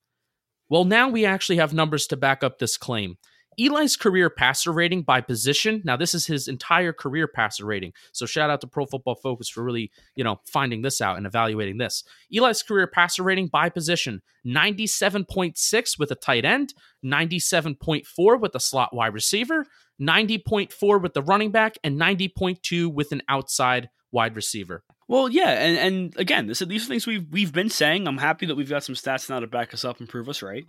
[0.68, 3.18] Well, now we actually have numbers to back up this claim.
[3.58, 5.82] Eli's career passer rating by position.
[5.84, 7.92] Now, this is his entire career passer rating.
[8.12, 11.26] So, shout out to Pro Football Focus for really, you know, finding this out and
[11.26, 12.04] evaluating this.
[12.30, 18.94] Eli's career passer rating by position 97.6 with a tight end, 97.4 with a slot
[18.94, 19.66] wide receiver,
[20.00, 24.84] 90.4 with the running back, and 90.2 with an outside wide receiver.
[25.08, 28.06] Well, yeah, and, and again, this, these are things we've we've been saying.
[28.06, 30.42] I'm happy that we've got some stats now to back us up and prove us
[30.42, 30.64] right.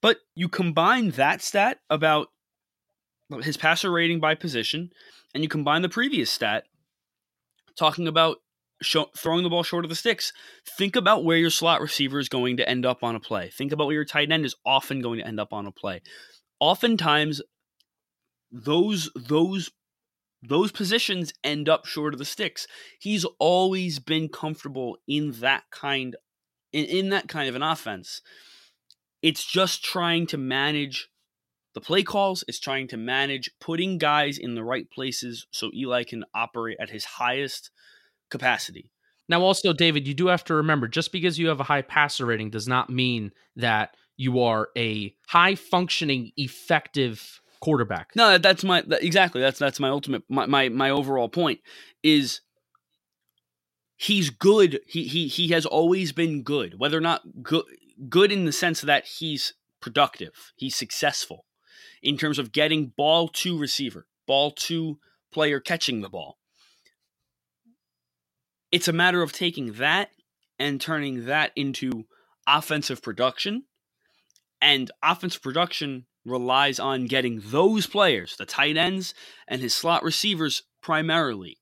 [0.00, 2.28] But you combine that stat about
[3.42, 4.90] his passer rating by position,
[5.34, 6.64] and you combine the previous stat
[7.76, 8.38] talking about
[8.82, 10.32] show, throwing the ball short of the sticks.
[10.76, 13.50] Think about where your slot receiver is going to end up on a play.
[13.50, 16.02] Think about where your tight end is often going to end up on a play.
[16.60, 17.42] Oftentimes,
[18.50, 19.70] those those
[20.42, 22.66] those positions end up short of the sticks.
[22.98, 26.16] He's always been comfortable in that kind
[26.72, 28.22] in, in that kind of an offense.
[29.22, 31.08] It's just trying to manage
[31.74, 36.04] the play calls, it's trying to manage putting guys in the right places so Eli
[36.04, 37.70] can operate at his highest
[38.30, 38.90] capacity.
[39.28, 42.24] Now, also, David, you do have to remember just because you have a high passer
[42.24, 48.10] rating does not mean that you are a high functioning, effective quarterback.
[48.16, 49.40] No, that's my that, exactly.
[49.40, 51.60] That's that's my ultimate my, my my overall point
[52.02, 52.40] is
[53.96, 54.80] he's good.
[54.86, 56.78] He he he has always been good.
[56.78, 57.64] Whether or not good
[58.08, 61.44] good in the sense that he's productive, he's successful
[62.02, 64.98] in terms of getting ball to receiver, ball to
[65.32, 66.38] player catching the ball.
[68.70, 70.10] It's a matter of taking that
[70.58, 72.06] and turning that into
[72.46, 73.64] offensive production.
[74.60, 79.14] And offensive production relies on getting those players, the tight ends
[79.46, 81.58] and his slot receivers primarily,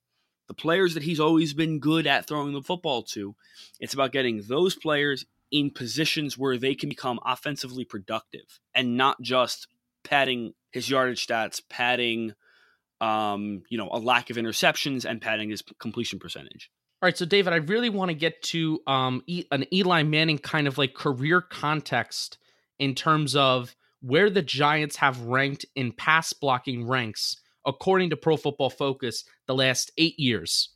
[0.49, 3.37] the players that he's always been good at throwing the football to.
[3.79, 9.21] It's about getting those players in positions where they can become offensively productive and not
[9.21, 9.69] just
[10.05, 12.35] padding his yardage stats, padding
[13.01, 16.71] um, you know, a lack of interceptions and padding his completion percentage.
[17.03, 20.39] All right, so David, I really want to get to um, e- an Eli Manning
[20.39, 22.39] kind of like career context
[22.79, 28.37] in terms of where the Giants have ranked in pass blocking ranks according to Pro
[28.37, 30.71] Football Focus the last eight years.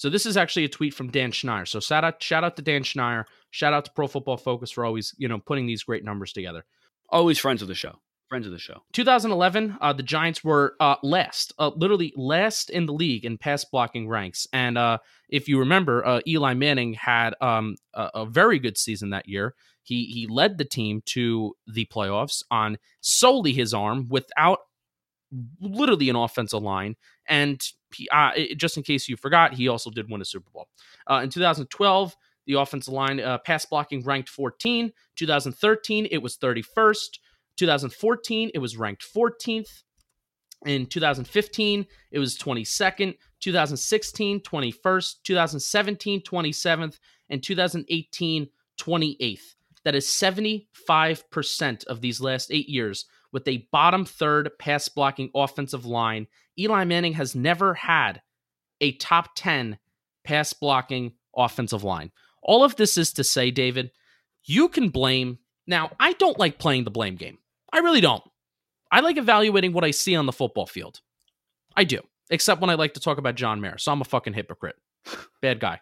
[0.00, 1.68] So this is actually a tweet from Dan Schneier.
[1.68, 3.24] So shout out, shout out to Dan Schneier.
[3.50, 6.64] Shout out to Pro Football Focus for always, you know, putting these great numbers together.
[7.10, 7.96] Always friends of the show.
[8.30, 8.80] Friends of the show.
[8.94, 13.62] 2011, uh, the Giants were uh, last, uh, literally last in the league in pass
[13.66, 14.46] blocking ranks.
[14.54, 19.10] And uh, if you remember, uh, Eli Manning had um, a, a very good season
[19.10, 19.54] that year.
[19.82, 24.60] He he led the team to the playoffs on solely his arm, without
[25.60, 26.96] literally an offensive line.
[27.28, 27.60] And
[28.12, 30.68] uh, just in case you forgot, he also did win a Super Bowl.
[31.06, 34.92] Uh, in 2012, The offensive line uh, pass blocking ranked 14.
[35.16, 37.18] 2013, it was 31st.
[37.56, 39.82] 2014, it was ranked 14th.
[40.66, 43.14] In 2015, it was 22nd.
[43.40, 45.14] 2016, 21st.
[45.24, 46.98] 2017, 27th.
[47.28, 48.48] And 2018,
[48.78, 49.54] 28th.
[49.84, 55.86] That is 75% of these last eight years with a bottom third pass blocking offensive
[55.86, 56.26] line.
[56.58, 58.20] Eli Manning has never had
[58.80, 59.78] a top 10
[60.24, 62.10] pass blocking offensive line.
[62.42, 63.90] All of this is to say, David,
[64.44, 65.38] you can blame.
[65.66, 67.38] Now, I don't like playing the blame game.
[67.72, 68.22] I really don't.
[68.90, 71.00] I like evaluating what I see on the football field.
[71.76, 73.78] I do, except when I like to talk about John Mara.
[73.78, 74.76] So I'm a fucking hypocrite.
[75.40, 75.80] Bad guy.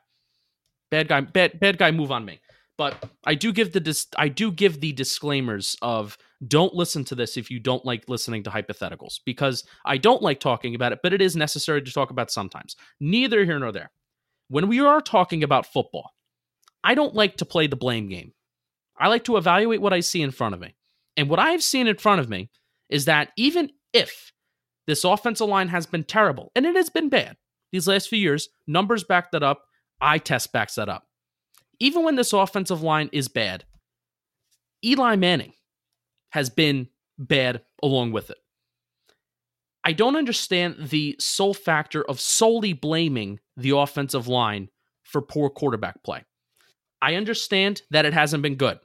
[0.90, 1.20] Bad guy.
[1.22, 1.90] Bad bad guy.
[1.90, 2.40] Move on me.
[2.76, 7.14] But I do give the dis- I do give the disclaimers of don't listen to
[7.14, 11.01] this if you don't like listening to hypotheticals because I don't like talking about it,
[11.03, 12.77] but it is necessary to talk about sometimes.
[13.01, 13.90] Neither here nor there.
[14.48, 16.12] When we are talking about football,
[16.85, 18.33] I don't like to play the blame game.
[18.98, 20.74] I like to evaluate what I see in front of me.
[21.16, 22.51] And what I have seen in front of me
[22.88, 24.33] is that even if
[24.87, 27.37] this offensive line has been terrible, and it has been bad
[27.72, 29.64] these last few years, numbers back that up,
[30.01, 31.05] eye test backs that up.
[31.81, 33.64] Even when this offensive line is bad,
[34.85, 35.53] Eli Manning
[36.30, 36.88] has been
[37.18, 38.38] bad along with it.
[39.84, 44.68] I don't understand the sole factor of solely blaming the offensive line
[45.02, 46.24] for poor quarterback play.
[47.00, 48.78] I understand that it hasn't been good.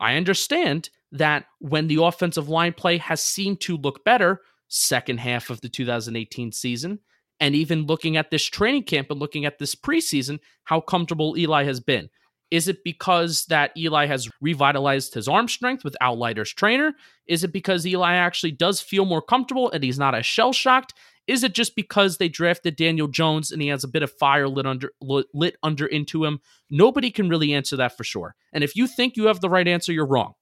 [0.00, 5.50] I understand that when the offensive line play has seemed to look better, second half
[5.50, 7.00] of the 2018 season,
[7.40, 11.64] and even looking at this training camp and looking at this preseason, how comfortable Eli
[11.64, 12.08] has been.
[12.50, 16.94] Is it because that Eli has revitalized his arm strength with Outlighter's trainer?
[17.26, 20.94] Is it because Eli actually does feel more comfortable and he's not as shell shocked?
[21.26, 24.48] Is it just because they drafted Daniel Jones and he has a bit of fire
[24.48, 26.40] lit under lit under into him?
[26.70, 28.34] Nobody can really answer that for sure.
[28.54, 30.32] And if you think you have the right answer, you're wrong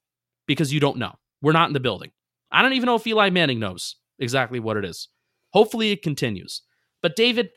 [0.47, 1.17] because you don't know.
[1.43, 2.13] We're not in the building.
[2.53, 5.09] I don't even know if Eli Manning knows exactly what it is.
[5.53, 6.63] Hopefully it continues.
[7.03, 7.51] But David,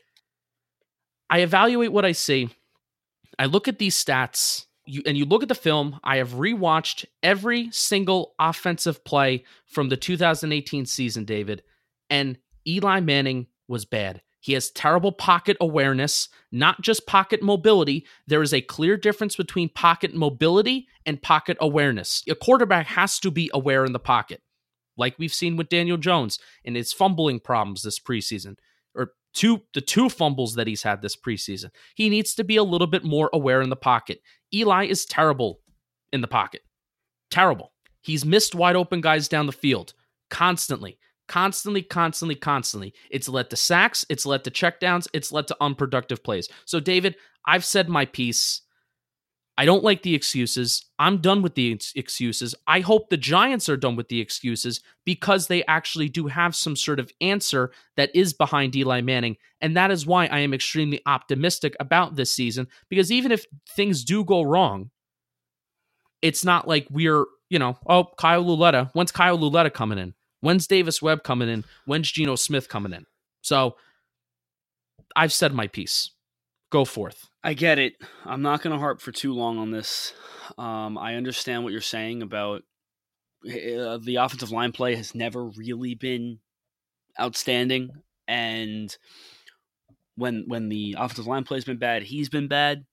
[1.30, 2.50] I evaluate what I see
[3.40, 7.06] I look at these stats you, and you look at the film, I have rewatched
[7.22, 11.62] every single offensive play from the 2018 season, David,
[12.10, 14.20] and Eli Manning was bad.
[14.40, 18.06] He has terrible pocket awareness, not just pocket mobility.
[18.26, 22.22] There is a clear difference between pocket mobility and pocket awareness.
[22.28, 24.42] A quarterback has to be aware in the pocket,
[24.98, 28.56] like we've seen with Daniel Jones and his fumbling problems this preseason
[29.34, 31.70] two the two fumbles that he's had this preseason.
[31.94, 34.20] He needs to be a little bit more aware in the pocket.
[34.52, 35.60] Eli is terrible
[36.12, 36.62] in the pocket.
[37.30, 37.72] Terrible.
[38.02, 39.94] He's missed wide open guys down the field
[40.30, 40.98] constantly.
[41.28, 42.92] Constantly, constantly, constantly.
[43.10, 46.48] It's led to sacks, it's led to checkdowns, it's led to unproductive plays.
[46.64, 47.14] So, David,
[47.46, 48.62] I've said my piece.
[49.60, 50.86] I don't like the excuses.
[50.98, 52.54] I'm done with the excuses.
[52.66, 56.74] I hope the Giants are done with the excuses because they actually do have some
[56.74, 59.36] sort of answer that is behind Eli Manning.
[59.60, 63.44] And that is why I am extremely optimistic about this season because even if
[63.76, 64.88] things do go wrong,
[66.22, 68.88] it's not like we're, you know, oh, Kyle Lauletta.
[68.94, 70.14] When's Kyle Lauletta coming in?
[70.40, 71.66] When's Davis Webb coming in?
[71.84, 73.04] When's Geno Smith coming in?
[73.42, 73.76] So
[75.14, 76.12] I've said my piece.
[76.70, 77.28] Go forth.
[77.42, 77.94] I get it.
[78.24, 80.14] I'm not going to harp for too long on this.
[80.56, 82.62] Um, I understand what you're saying about
[83.44, 86.38] uh, the offensive line play has never really been
[87.20, 87.90] outstanding,
[88.28, 88.96] and
[90.16, 92.84] when when the offensive line play has been bad, he's been bad.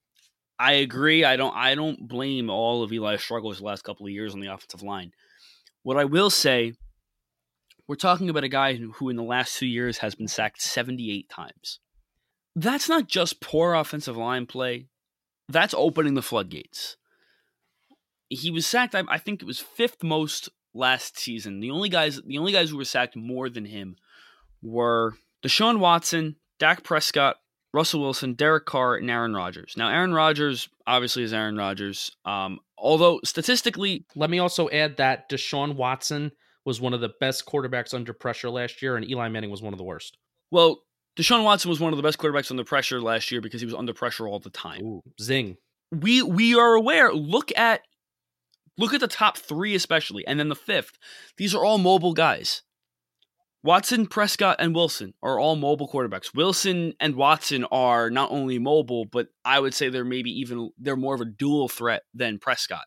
[0.58, 1.24] I agree.
[1.24, 1.56] I don't.
[1.56, 4.82] I don't blame all of Eli's struggles the last couple of years on the offensive
[4.82, 5.12] line.
[5.84, 6.74] What I will say,
[7.88, 11.30] we're talking about a guy who, in the last two years, has been sacked 78
[11.30, 11.80] times
[12.58, 14.88] that's not just poor offensive line play.
[15.48, 16.98] That's opening the floodgates.
[18.30, 18.96] He was sacked.
[18.96, 21.60] I, I think it was fifth most last season.
[21.60, 23.96] The only guys, the only guys who were sacked more than him
[24.62, 27.38] were Deshaun Watson, Dak Prescott,
[27.74, 29.76] Russell Wilson, Derek Carr, and Aaron Rodgers.
[29.78, 32.12] Now, Aaron Rodgers obviously is Aaron Rodgers.
[32.26, 36.32] Um, although statistically, let me also add that Deshaun Watson
[36.66, 39.74] was one of the best quarterbacks under pressure last year, and Eli Manning was one
[39.74, 40.18] of the worst.
[40.50, 40.82] Well,
[41.18, 43.74] Deshaun Watson was one of the best quarterbacks under pressure last year because he was
[43.74, 44.82] under pressure all the time.
[44.84, 45.58] Ooh, zing.
[45.92, 47.12] We we are aware.
[47.12, 47.82] Look at
[48.78, 50.98] look at the top three especially, and then the fifth.
[51.38, 52.62] These are all mobile guys.
[53.64, 56.34] Watson, Prescott, and Wilson are all mobile quarterbacks.
[56.34, 60.96] Wilson and Watson are not only mobile, but I would say they're maybe even they're
[60.96, 62.86] more of a dual threat than Prescott.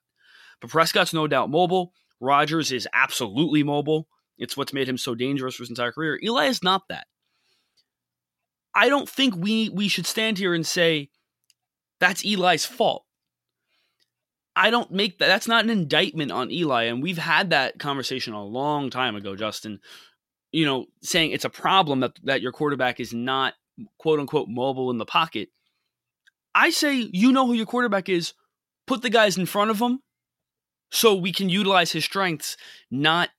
[0.60, 1.92] But Prescott's no doubt mobile.
[2.20, 4.06] Rodgers is absolutely mobile.
[4.38, 6.18] It's what's made him so dangerous for his entire career.
[6.22, 7.06] Eli is not that.
[8.74, 11.10] I don't think we we should stand here and say
[11.98, 13.04] that's Eli's fault.
[14.56, 15.28] I don't make that.
[15.28, 16.84] That's not an indictment on Eli.
[16.84, 19.80] And we've had that conversation a long time ago, Justin.
[20.52, 23.54] You know, saying it's a problem that, that your quarterback is not
[23.98, 25.48] quote unquote mobile in the pocket.
[26.54, 28.34] I say, you know who your quarterback is,
[28.86, 30.00] put the guys in front of him
[30.90, 32.56] so we can utilize his strengths,
[32.90, 33.30] not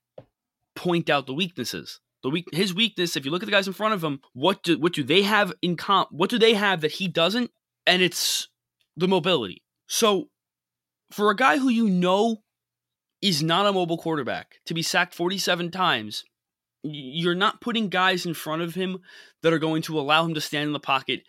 [0.74, 2.00] point out the weaknesses.
[2.22, 4.62] The weak his weakness, if you look at the guys in front of him, what
[4.62, 7.50] do what do they have in comp what do they have that he doesn't?
[7.86, 8.48] And it's
[8.96, 9.62] the mobility.
[9.86, 10.28] So
[11.10, 12.42] for a guy who you know
[13.20, 16.24] is not a mobile quarterback to be sacked 47 times,
[16.82, 18.98] you're not putting guys in front of him
[19.42, 21.22] that are going to allow him to stand in the pocket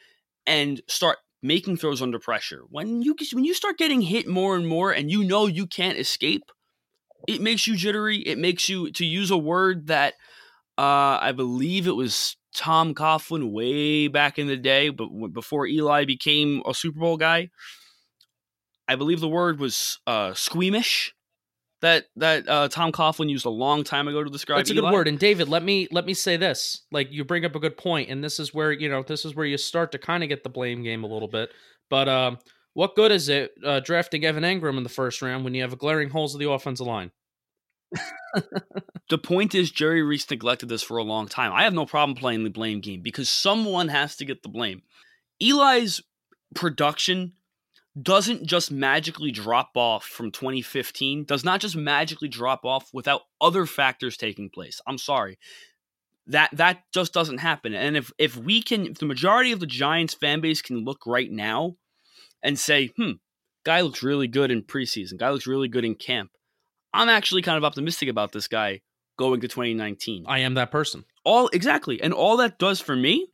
[0.46, 2.64] and start making throws under pressure.
[2.70, 6.00] When you when you start getting hit more and more and you know you can't
[6.00, 6.44] escape,
[7.28, 8.20] it makes you jittery.
[8.20, 10.16] It makes you to use a word that
[10.78, 16.05] uh, I believe it was Tom Coughlin way back in the day, but before Eli
[16.05, 17.49] became a Super Bowl guy.
[18.88, 21.13] I believe the word was uh, squeamish
[21.84, 24.59] that that uh, Tom Coughlin used a long time ago to describe.
[24.59, 24.89] That's a Eli.
[24.89, 25.07] good word.
[25.07, 26.82] And David, let me let me say this.
[26.91, 29.36] Like you bring up a good point, and this is where you know this is
[29.36, 31.51] where you start to kind of get the blame game a little bit.
[31.89, 32.39] But um,
[32.74, 35.78] what good is it uh, drafting Evan Engram in the first round when you have
[35.78, 37.11] glaring holes of the offensive line?
[39.10, 41.52] the point is Jerry Reese neglected this for a long time.
[41.54, 44.82] I have no problem playing the blame game because someone has to get the blame.
[45.41, 46.02] Eli's
[46.56, 47.34] production
[48.02, 53.66] doesn't just magically drop off from 2015, does not just magically drop off without other
[53.66, 54.82] factors taking place.
[54.88, 55.38] I'm sorry.
[56.26, 57.74] That that just doesn't happen.
[57.74, 61.06] And if if we can if the majority of the Giants fan base can look
[61.06, 61.76] right now
[62.41, 63.14] and say, "Hmm,
[63.66, 65.18] guy looks really good in preseason.
[65.18, 66.32] Guy looks really good in camp."
[66.94, 68.82] I'm actually kind of optimistic about this guy
[69.18, 70.26] going to 2019.
[70.28, 71.06] I am that person.
[71.24, 72.02] All exactly.
[72.02, 73.28] And all that does for me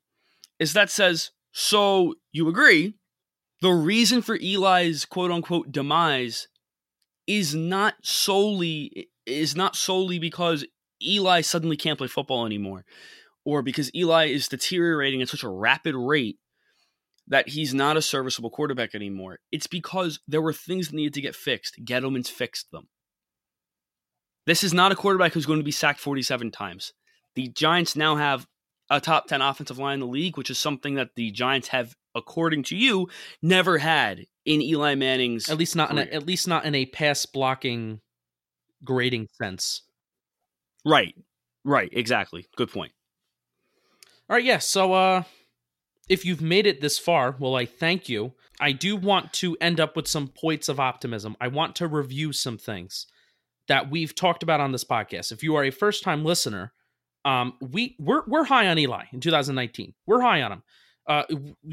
[0.60, 2.95] is that says, "So you agree
[3.62, 6.47] the reason for Eli's quote unquote demise
[7.28, 10.66] is not solely is not solely because
[11.03, 12.86] Eli suddenly can't play football anymore
[13.45, 16.38] or because Eli is deteriorating at such a rapid rate
[17.28, 19.39] that he's not a serviceable quarterback anymore.
[19.51, 21.84] It's because there were things that needed to get fixed.
[21.86, 22.88] Gettleman's fixed them.
[24.49, 26.93] This is not a quarterback who's going to be sacked 47 times.
[27.35, 28.47] The Giants now have
[28.89, 31.95] a top 10 offensive line in the league, which is something that the Giants have
[32.15, 33.09] according to you,
[33.43, 36.01] never had in Eli Manning's at least not career.
[36.01, 38.01] in a, at least not in a pass blocking
[38.83, 39.83] grading sense.
[40.83, 41.13] Right.
[41.63, 42.47] Right, exactly.
[42.55, 42.93] Good point.
[44.27, 44.57] All right, yeah.
[44.57, 45.23] So uh
[46.07, 48.33] if you've made it this far, well I thank you.
[48.59, 51.37] I do want to end up with some points of optimism.
[51.39, 53.05] I want to review some things
[53.70, 55.32] that we've talked about on this podcast.
[55.32, 56.74] If you are a first-time listener,
[57.26, 59.93] um we we're we're high on Eli in 2019.
[60.05, 60.63] We're high on him.
[61.09, 61.24] Uh,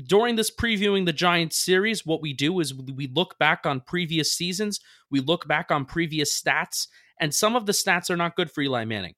[0.06, 4.32] during this previewing the Giants series, what we do is we look back on previous
[4.32, 4.80] seasons,
[5.10, 6.86] we look back on previous stats,
[7.20, 9.14] and some of the stats are not good for Eli Manning.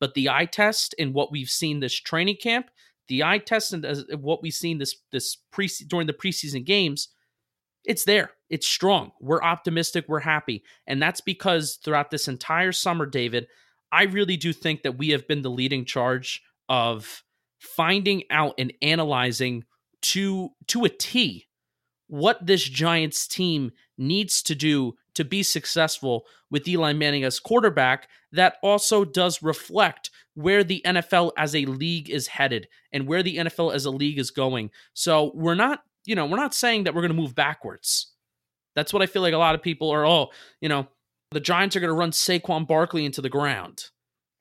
[0.00, 2.68] But the eye test and what we've seen this training camp,
[3.06, 3.86] the eye test and
[4.20, 7.08] what we've seen this this pre during the preseason games,
[7.84, 8.32] it's there.
[8.50, 9.12] It's strong.
[9.20, 10.04] We're optimistic.
[10.08, 13.46] We're happy, and that's because throughout this entire summer, David,
[13.92, 17.22] I really do think that we have been the leading charge of
[17.58, 19.64] finding out and analyzing
[20.02, 21.46] to to a T
[22.06, 28.08] what this Giants team needs to do to be successful with Eli Manning as quarterback
[28.32, 33.36] that also does reflect where the NFL as a league is headed and where the
[33.36, 34.70] NFL as a league is going.
[34.94, 38.09] So we're not, you know, we're not saying that we're going to move backwards.
[38.74, 40.28] That's what I feel like a lot of people are, oh,
[40.60, 40.86] you know,
[41.32, 43.90] the Giants are going to run Saquon Barkley into the ground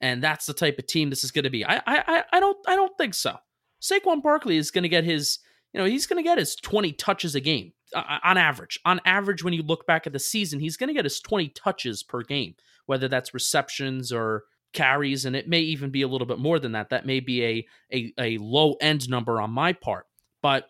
[0.01, 1.65] and that's the type of team this is going to be.
[1.65, 3.35] I I I don't I don't think so.
[3.81, 5.39] Saquon Barkley is going to get his
[5.73, 8.79] you know he's going to get his 20 touches a game uh, on average.
[8.85, 11.49] On average, when you look back at the season, he's going to get his 20
[11.49, 12.55] touches per game,
[12.85, 16.73] whether that's receptions or carries, and it may even be a little bit more than
[16.73, 16.89] that.
[16.89, 20.05] That may be a a, a low end number on my part,
[20.41, 20.69] but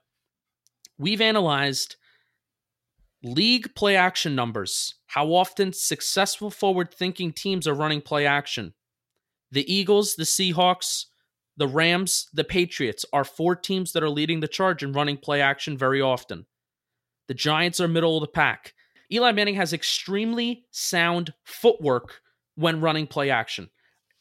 [0.97, 1.95] we've analyzed
[3.23, 4.95] league play action numbers.
[5.07, 8.73] How often successful forward thinking teams are running play action
[9.51, 11.05] the Eagles, the Seahawks,
[11.57, 15.41] the Rams, the Patriots are four teams that are leading the charge in running play
[15.41, 16.45] action very often.
[17.27, 18.73] The Giants are middle of the pack.
[19.11, 22.21] Eli Manning has extremely sound footwork
[22.55, 23.69] when running play action.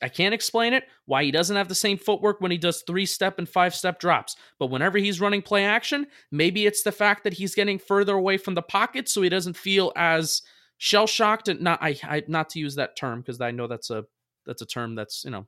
[0.01, 3.07] I can't explain it why he doesn't have the same footwork when he does three
[3.07, 4.37] step and five step drops.
[4.59, 8.37] But whenever he's running play action, maybe it's the fact that he's getting further away
[8.37, 10.43] from the pocket so he doesn't feel as
[10.79, 13.91] shell shocked and not I, I not to use that term because I know that's
[13.91, 14.05] a
[14.47, 15.47] that's a term that's you know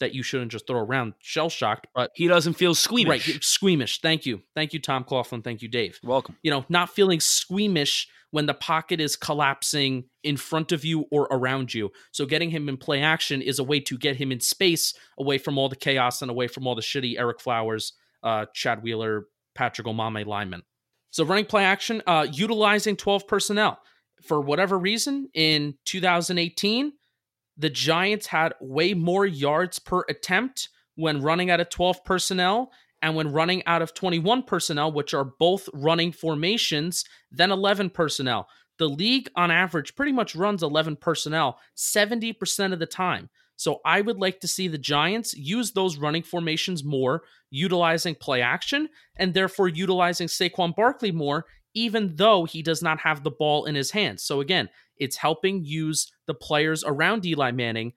[0.00, 3.28] that you shouldn't just throw around shell shocked, but He doesn't feel squeamish.
[3.28, 4.00] right, squeamish.
[4.00, 5.44] Thank you, thank you, Tom Coughlin.
[5.44, 5.98] Thank you, Dave.
[6.02, 6.36] Welcome.
[6.42, 11.24] You know, not feeling squeamish when the pocket is collapsing in front of you or
[11.30, 11.90] around you.
[12.12, 15.36] So getting him in play action is a way to get him in space, away
[15.38, 19.26] from all the chaos and away from all the shitty Ereck Flowers, uh, Chad Wheeler,
[19.54, 20.62] Patrick Omameh linemen.
[21.10, 23.78] So running play action, uh, utilizing 12 personnel.
[24.22, 26.92] For whatever reason, in 2018,
[27.56, 33.16] the Giants had way more yards per attempt when running out of 12 personnel and
[33.16, 38.48] when running out of 21 personnel, which are both running formations, than 11 personnel.
[38.78, 43.28] The league on average pretty much runs 11 personnel 70% of the time.
[43.56, 48.40] So I would like to see the Giants use those running formations more, utilizing play
[48.40, 51.44] action, and therefore utilizing Saquon Barkley more,
[51.74, 54.22] even though he does not have the ball in his hands.
[54.22, 54.68] So again,
[55.02, 57.92] it's helping use the players around Eli Manning.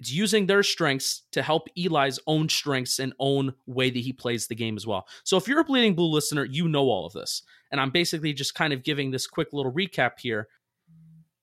[0.00, 4.46] It's using their strengths to help Eli's own strengths and own way that he plays
[4.46, 5.06] the game as well.
[5.24, 7.42] So if you're a Bleeding Blue listener, you know all of this.
[7.70, 10.48] And I'm basically just kind of giving this quick little recap here.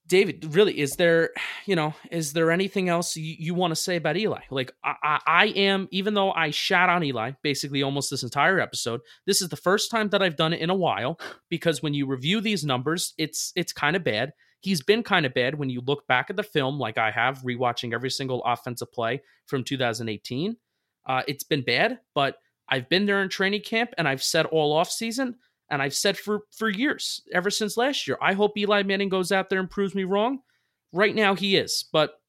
[0.07, 1.31] David, really, is there,
[1.65, 4.41] you know, is there anything else you, you want to say about Eli?
[4.49, 8.59] Like, I, I, I am, even though I shat on Eli basically almost this entire
[8.59, 11.93] episode, this is the first time that I've done it in a while because when
[11.93, 14.31] you review these numbers, it's it's kind of bad.
[14.65, 17.43] He's been kind of bad when you look back at the film, like I have,
[17.43, 20.57] rewatching every single offensive play from 2018.
[21.05, 24.73] Uh, it's been bad, but I've been there in training camp and I've said all
[24.73, 25.35] off season
[25.69, 29.31] and I've said for for years, ever since last year, I hope Eli Manning goes
[29.31, 30.39] out there and proves me wrong.
[30.91, 32.19] Right now he is, but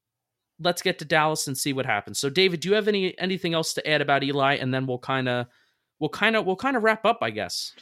[0.61, 2.19] let's get to Dallas and see what happens.
[2.19, 4.99] So David, do you have any anything else to add about Eli and then we'll
[4.99, 5.47] kind of
[6.01, 7.73] we'll kind of we'll kind of wrap up, I guess.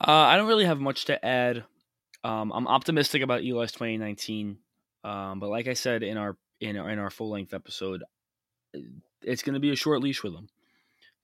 [0.00, 1.64] Uh, I don't really have much to add.
[2.24, 4.58] Um, I'm optimistic about Eli's 2019,
[5.04, 8.02] um, but like I said in our in our, in our full length episode,
[9.22, 10.48] it's going to be a short leash with him.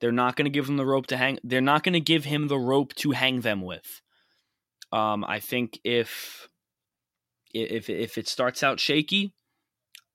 [0.01, 1.39] They're not going to give him the rope to hang.
[1.43, 4.03] They're not going to give him the rope to hang them with.
[4.93, 6.49] Um, I think if
[7.53, 9.35] if if it starts out shaky,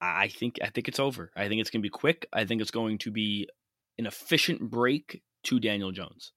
[0.02, 1.32] I think I think it's over.
[1.36, 2.28] I think it's going to be quick.
[2.32, 3.50] I think it's going to be
[3.98, 6.32] an efficient break to Daniel Jones.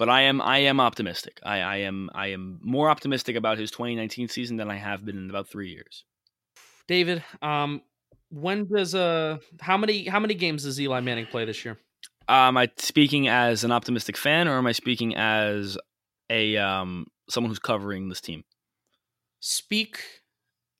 [0.00, 1.40] But I am I am optimistic.
[1.42, 5.18] I, I am I am more optimistic about his 2019 season than I have been
[5.18, 6.04] in about three years.
[6.88, 7.82] David, um,
[8.30, 11.78] when does uh how many how many games does Eli Manning play this year?
[12.30, 15.76] Am I speaking as an optimistic fan, or am I speaking as
[16.30, 18.44] a um someone who's covering this team?
[19.40, 20.00] Speak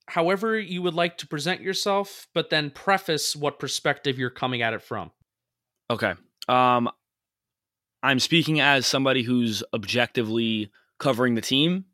[0.08, 4.72] however you would like to present yourself, but then preface what perspective you're coming at
[4.72, 5.10] it from.
[5.90, 6.14] Okay.
[6.48, 6.88] Um,
[8.02, 11.84] I'm speaking as somebody who's objectively covering the team.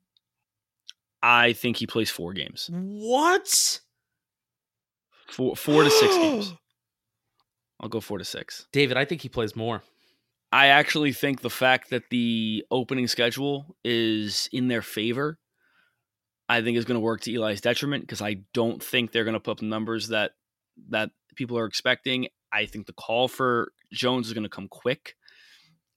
[1.22, 3.80] I think he plays four games, What?
[5.28, 6.54] four four to six games.
[7.80, 8.66] I'll go four to six.
[8.72, 9.82] David, I think he plays more.
[10.52, 15.38] I actually think the fact that the opening schedule is in their favor,
[16.48, 19.34] I think is going to work to Eli's detriment because I don't think they're going
[19.34, 20.32] to put up numbers that
[20.90, 22.28] that people are expecting.
[22.52, 25.16] I think the call for Jones is going to come quick,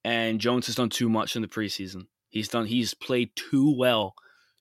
[0.03, 2.07] and Jones has done too much in the preseason.
[2.29, 2.65] He's done.
[2.65, 4.13] He's played too well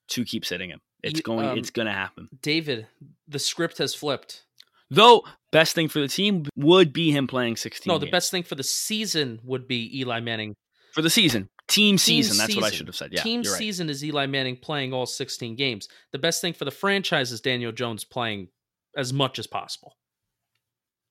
[0.09, 0.81] to keep sitting him.
[1.03, 1.47] It's You- going.
[1.47, 2.29] um, it's going to happen.
[2.43, 2.87] David,
[3.27, 4.45] the script has flipped.
[4.91, 5.23] Though
[5.53, 7.91] best thing for the team would be him playing 16.
[7.91, 8.13] No, the games.
[8.13, 10.55] best thing for the season would be Eli Manning.
[10.95, 12.39] for the season, team Team season.
[12.39, 13.13] That's what I should have said.
[13.13, 13.47] Yeah, Team right.
[13.59, 15.89] season is Eli Manning playing all 16 games.
[16.13, 18.49] The best thing for the franchise is Daniel Jones playing
[18.97, 19.98] as much as possible.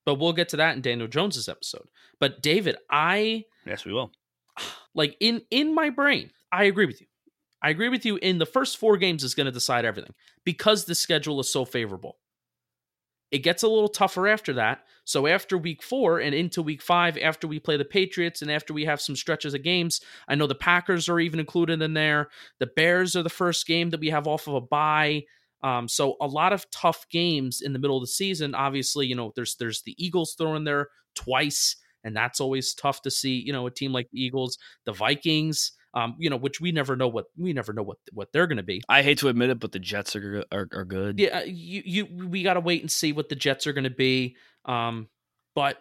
[0.08, 1.90] But we'll get to that in Daniel Jones's episode.
[2.18, 4.14] But David, I Yes, we will.
[4.96, 7.08] like in in my brain, I agree with you.
[7.62, 10.14] I agree with you in the first 4 games is going to decide everything
[10.46, 12.20] because the schedule is so favorable.
[13.32, 14.86] It gets a little tougher after that.
[15.04, 18.74] So after week 4 and into week 5 after we play the Patriots and after
[18.74, 20.00] we have some stretches of games,
[20.30, 22.30] I know the Packers are even included in there.
[22.60, 25.26] The Bears are the first game that we have off of a bye.
[25.64, 28.54] Um, so a lot of tough games in the middle of the season.
[28.54, 33.12] Obviously, you know, there's there's the Eagles thrown there twice, and that's always tough to
[33.12, 33.40] see.
[33.40, 36.96] You know, a team like the Eagles, the Vikings, um, you know, which we never
[36.96, 38.84] know what we never know what what they're going to be.
[38.88, 41.20] I hate to admit it, but the Jets are are, are good.
[41.20, 43.86] Yeah, uh, you you we got to wait and see what the Jets are going
[43.86, 44.36] to be.
[44.66, 45.08] Um,
[45.56, 45.80] but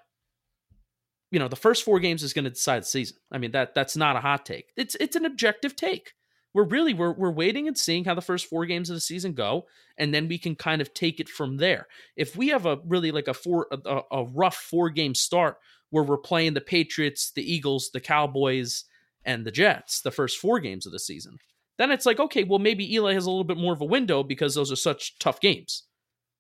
[1.30, 3.18] you know, the first four games is going to decide the season.
[3.30, 4.72] I mean that that's not a hot take.
[4.76, 6.14] It's it's an objective take.
[6.57, 9.34] We're really we're we're waiting and seeing how the first four games of the season
[9.34, 9.66] go,
[9.98, 11.86] and then we can kind of take it from there.
[12.16, 15.59] If we have a really like a four a, a rough four game start
[15.90, 18.84] where we're playing the Patriots, the Eagles, the Cowboys,
[19.22, 21.36] and the Jets, the first four games of the season,
[21.76, 24.22] then it's like okay, well maybe Eli has a little bit more of a window
[24.22, 25.82] because those are such tough games.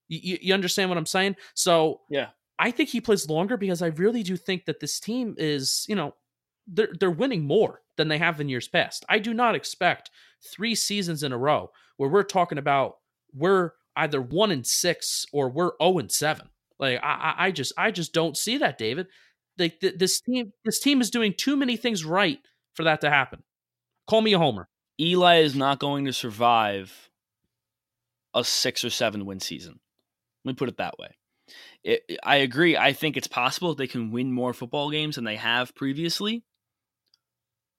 [0.08, 1.36] You, you, you understand what I'm saying?
[1.52, 2.28] So Yeah.
[2.58, 5.94] I think he plays longer because I really do think that this team is, you
[5.94, 6.14] know,
[6.66, 9.04] they're they're winning more than they have in years past.
[9.08, 10.10] I do not expect
[10.54, 12.96] three seasons in a row where we're talking about
[13.34, 16.48] we're either one and six or we're zero oh and seven.
[16.78, 19.06] Like I, I just I just don't see that, David.
[19.58, 22.40] Like th- this team this team is doing too many things right
[22.74, 23.42] for that to happen.
[24.06, 24.68] Call me a homer.
[25.00, 27.10] Eli is not going to survive
[28.34, 29.80] a six or seven win season.
[30.44, 31.08] Let me put it that way.
[31.82, 32.76] It, I agree.
[32.76, 36.44] I think it's possible they can win more football games than they have previously.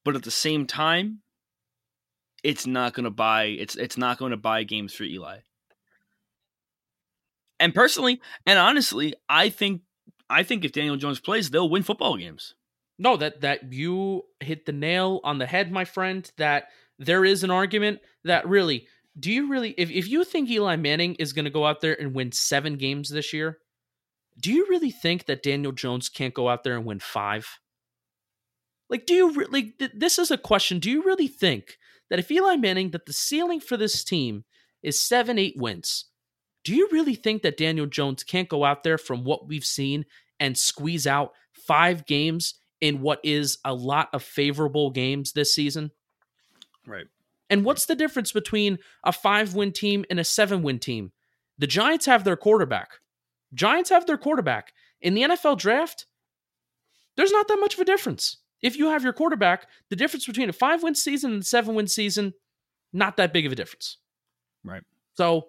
[0.08, 1.20] But at the same time,
[2.42, 5.40] it's not going to buy it's it's not going to buy games for Eli.
[7.60, 9.82] And personally, and honestly, I think
[10.30, 12.56] I think if Daniel Jones plays, they'll win football games.
[12.98, 16.32] No, that that you hit the nail on the head, my friend.
[16.38, 18.88] That there is an argument that really,
[19.20, 22.16] do you really if, if you think Eli Manning is gonna go out there and
[22.16, 23.58] win seven games this year,
[24.40, 27.60] do you really think that Daniel Jones can't go out there and win five?
[28.90, 29.76] Like, do you really?
[29.94, 30.80] This is a question.
[30.80, 31.78] Do you really think
[32.10, 34.46] that if Eli Manning, that the ceiling for this team
[34.82, 36.06] is seven, eight wins,
[36.64, 40.06] do you really think that Daniel Jones can't go out there from what we've seen
[40.40, 45.92] and squeeze out five games in what is a lot of favorable games this season?
[46.86, 47.08] Right.
[47.50, 51.12] And what's the difference between a five win team and a seven win team?
[51.58, 53.00] The Giants have their quarterback.
[53.54, 54.74] Giants have their quarterback.
[55.02, 56.06] In the NFL draft,
[57.16, 60.50] there's not that much of a difference if you have your quarterback, the difference between
[60.50, 62.34] a five win season and a seven win season,
[62.94, 63.98] not that big of a difference.
[64.64, 64.84] Right.
[65.16, 65.48] So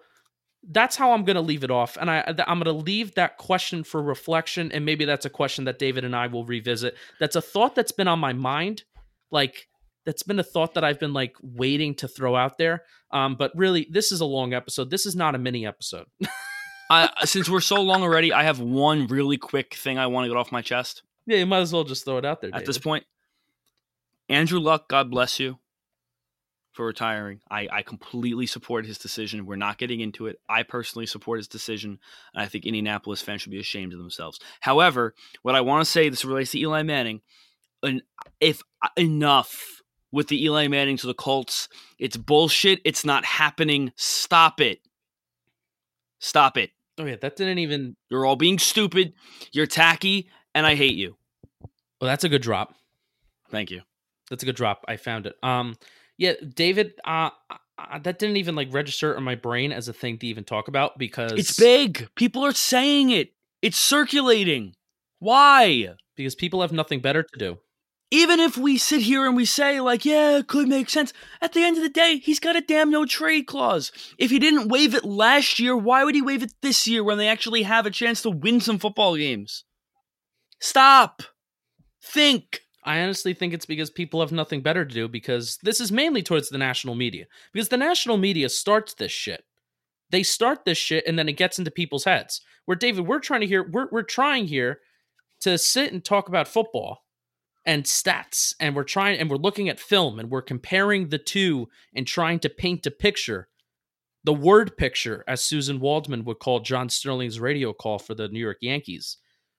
[0.70, 1.96] that's how I'm going to leave it off.
[1.96, 4.72] And I, I'm going to leave that question for reflection.
[4.72, 6.96] And maybe that's a question that David and I will revisit.
[7.20, 8.84] That's a thought that's been on my mind.
[9.30, 9.68] Like,
[10.04, 12.84] that's been a thought that I've been like waiting to throw out there.
[13.10, 14.90] Um, but really, this is a long episode.
[14.90, 16.06] This is not a mini episode.
[16.90, 20.28] I, since we're so long already, I have one really quick thing I want to
[20.28, 21.02] get off my chest.
[21.28, 22.48] Yeah, you might as well just throw it out there.
[22.48, 22.66] At David.
[22.66, 23.04] this point,
[24.30, 25.58] Andrew Luck, God bless you
[26.72, 27.42] for retiring.
[27.50, 29.44] I, I completely support his decision.
[29.44, 30.40] We're not getting into it.
[30.48, 31.98] I personally support his decision,
[32.32, 34.40] and I think Indianapolis fans should be ashamed of themselves.
[34.60, 37.20] However, what I want to say this relates to Eli Manning.
[37.82, 38.00] And
[38.40, 41.68] if uh, enough with the Eli Manning to the Colts,
[41.98, 42.80] it's bullshit.
[42.86, 43.92] It's not happening.
[43.96, 44.80] Stop it.
[46.20, 46.70] Stop it.
[46.96, 47.96] Oh yeah, that didn't even.
[48.08, 49.12] You're all being stupid.
[49.52, 51.17] You're tacky, and I hate you.
[52.00, 52.74] Well, that's a good drop.
[53.50, 53.82] Thank you.
[54.30, 54.84] That's a good drop.
[54.86, 55.34] I found it.
[55.42, 55.76] Um,
[56.16, 56.92] yeah, David.
[57.04, 57.30] Uh,
[57.78, 60.68] uh, that didn't even like register in my brain as a thing to even talk
[60.68, 62.08] about because it's big.
[62.16, 63.32] People are saying it.
[63.62, 64.74] It's circulating.
[65.20, 65.94] Why?
[66.16, 67.58] Because people have nothing better to do.
[68.10, 71.52] Even if we sit here and we say, like, yeah, it could make sense, at
[71.52, 73.92] the end of the day, he's got a damn no trade clause.
[74.16, 77.18] If he didn't waive it last year, why would he waive it this year when
[77.18, 79.64] they actually have a chance to win some football games?
[80.58, 81.22] Stop.
[82.02, 82.60] Think.
[82.84, 86.22] I honestly think it's because people have nothing better to do because this is mainly
[86.22, 87.26] towards the national media.
[87.52, 89.44] Because the national media starts this shit.
[90.10, 92.40] They start this shit and then it gets into people's heads.
[92.64, 94.80] Where David, we're trying to hear we're we're trying here
[95.40, 97.04] to sit and talk about football
[97.66, 101.68] and stats and we're trying and we're looking at film and we're comparing the two
[101.94, 103.48] and trying to paint a picture.
[104.24, 108.40] The word picture, as Suzyn Waldman would call John Sterling's radio call for the New
[108.40, 109.18] York Yankees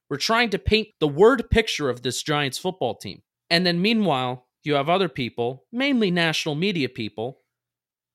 [0.10, 3.22] we're trying to paint the word picture of this Giants football team.
[3.50, 7.40] And then meanwhile, you have other people, mainly national media people,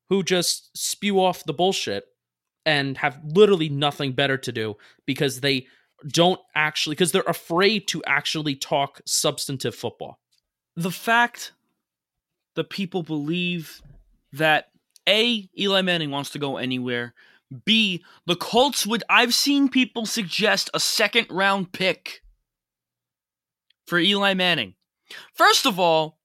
[0.08, 2.04] who just spew off the bullshit
[2.66, 4.76] and have literally nothing better to do
[5.06, 5.66] because they
[6.08, 10.18] don't actually because they're afraid to actually talk substantive football.
[10.76, 11.52] The fact
[12.56, 13.80] that people believe
[14.32, 14.68] that
[15.08, 17.14] A, Eli Manning wants to go anywhere,
[17.64, 19.02] B, the Colts would.
[19.08, 22.22] I've seen people suggest a second round pick
[23.86, 24.74] for Eli Manning.
[25.34, 26.18] First of all,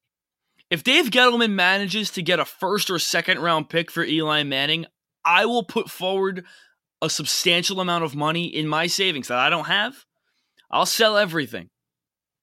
[0.69, 4.85] if Dave Gettleman manages to get a first or second round pick for Eli Manning,
[5.25, 6.45] I will put forward
[7.01, 10.05] a substantial amount of money in my savings that I don't have.
[10.71, 11.69] I'll sell everything.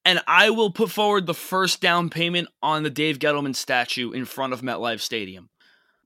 [0.05, 4.25] And I will put forward the first down payment on the Dave Gettleman statue in
[4.25, 5.51] front of MetLife Stadium.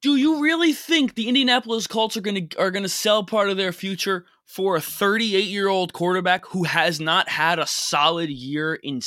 [0.02, 3.50] Do you really think the Indianapolis Colts are going to are going to sell part
[3.50, 9.00] of their future for a 38-year-old quarterback who has not had a solid year in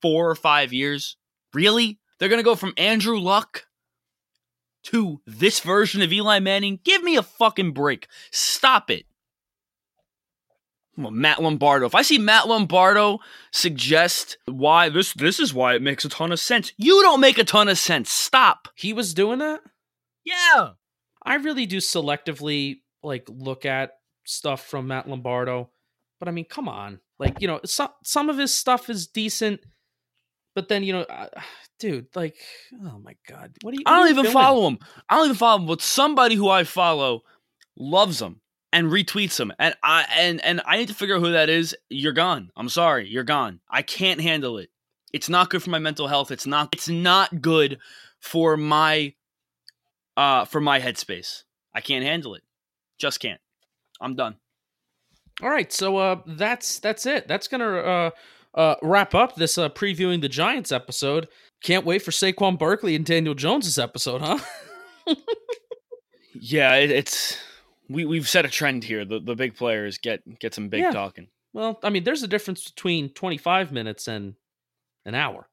[0.00, 1.16] 4 or 5 years?
[1.52, 1.98] Really?
[2.18, 3.66] They're going to go from Andrew Luck
[4.84, 6.78] to this version of Eli Manning?
[6.84, 8.06] Give me a fucking break.
[8.30, 9.06] Stop it.
[10.96, 11.86] Well, Matt Lombardo.
[11.86, 13.18] If I see Matt Lombardo
[13.52, 16.72] suggest why this this is why it makes a ton of sense.
[16.76, 18.10] You don't make a ton of sense.
[18.10, 18.68] Stop.
[18.74, 19.60] He was doing that?
[20.30, 20.70] Yeah.
[21.22, 23.92] I really do selectively like look at
[24.24, 25.70] stuff from Matt Lombardo.
[26.18, 27.00] but I mean, come on.
[27.18, 29.60] Like, you know, some some of his stuff is decent,
[30.54, 31.26] but then, you know, uh,
[31.78, 32.36] dude, like,
[32.84, 33.52] oh my god.
[33.62, 34.32] What do you I don't you even doing?
[34.34, 34.78] follow him.
[35.08, 37.22] I don't even follow him, but somebody who I follow
[37.76, 38.40] loves him
[38.72, 39.52] and retweets him.
[39.58, 41.76] And I and and I need to figure out who that is.
[41.88, 42.50] You're gone.
[42.56, 43.08] I'm sorry.
[43.08, 43.60] You're gone.
[43.70, 44.70] I can't handle it.
[45.12, 46.30] It's not good for my mental health.
[46.30, 47.78] It's not it's not good
[48.20, 49.12] for my
[50.16, 51.44] uh for my headspace.
[51.74, 52.42] I can't handle it.
[52.98, 53.40] Just can't.
[54.00, 54.36] I'm done.
[55.42, 57.26] All right, so uh that's that's it.
[57.28, 58.10] That's going to uh
[58.54, 61.28] uh wrap up this uh previewing the Giants episode.
[61.62, 64.38] Can't wait for Saquon Barkley and Daniel Jones's episode, huh?
[66.32, 67.38] Yeah, it, it's
[67.88, 69.04] we we've set a trend here.
[69.04, 70.90] The the big players get get some big Yeah.
[70.92, 71.28] talking.
[71.52, 74.34] well, I mean, there's a difference between 25 minutes and
[75.04, 75.48] an hour.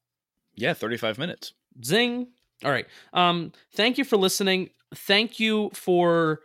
[0.56, 1.54] Yeah, 35 minutes.
[1.84, 2.28] Zing.
[2.64, 2.88] All right.
[3.14, 4.70] Um, thank you for listening.
[4.96, 6.40] Thank you for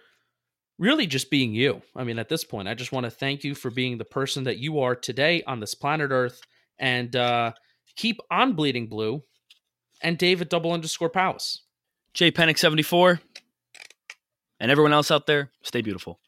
[0.78, 1.82] really just being you.
[1.96, 4.44] I mean, at this point, I just want to thank you for being the person
[4.44, 6.40] that you are today on this planet Earth.
[6.78, 7.52] And uh,
[7.96, 9.22] keep on bleeding blue.
[10.02, 11.62] And David double underscore Powis.
[12.12, 13.20] Jay Panic 74
[14.60, 16.20] and everyone else out there, stay beautiful.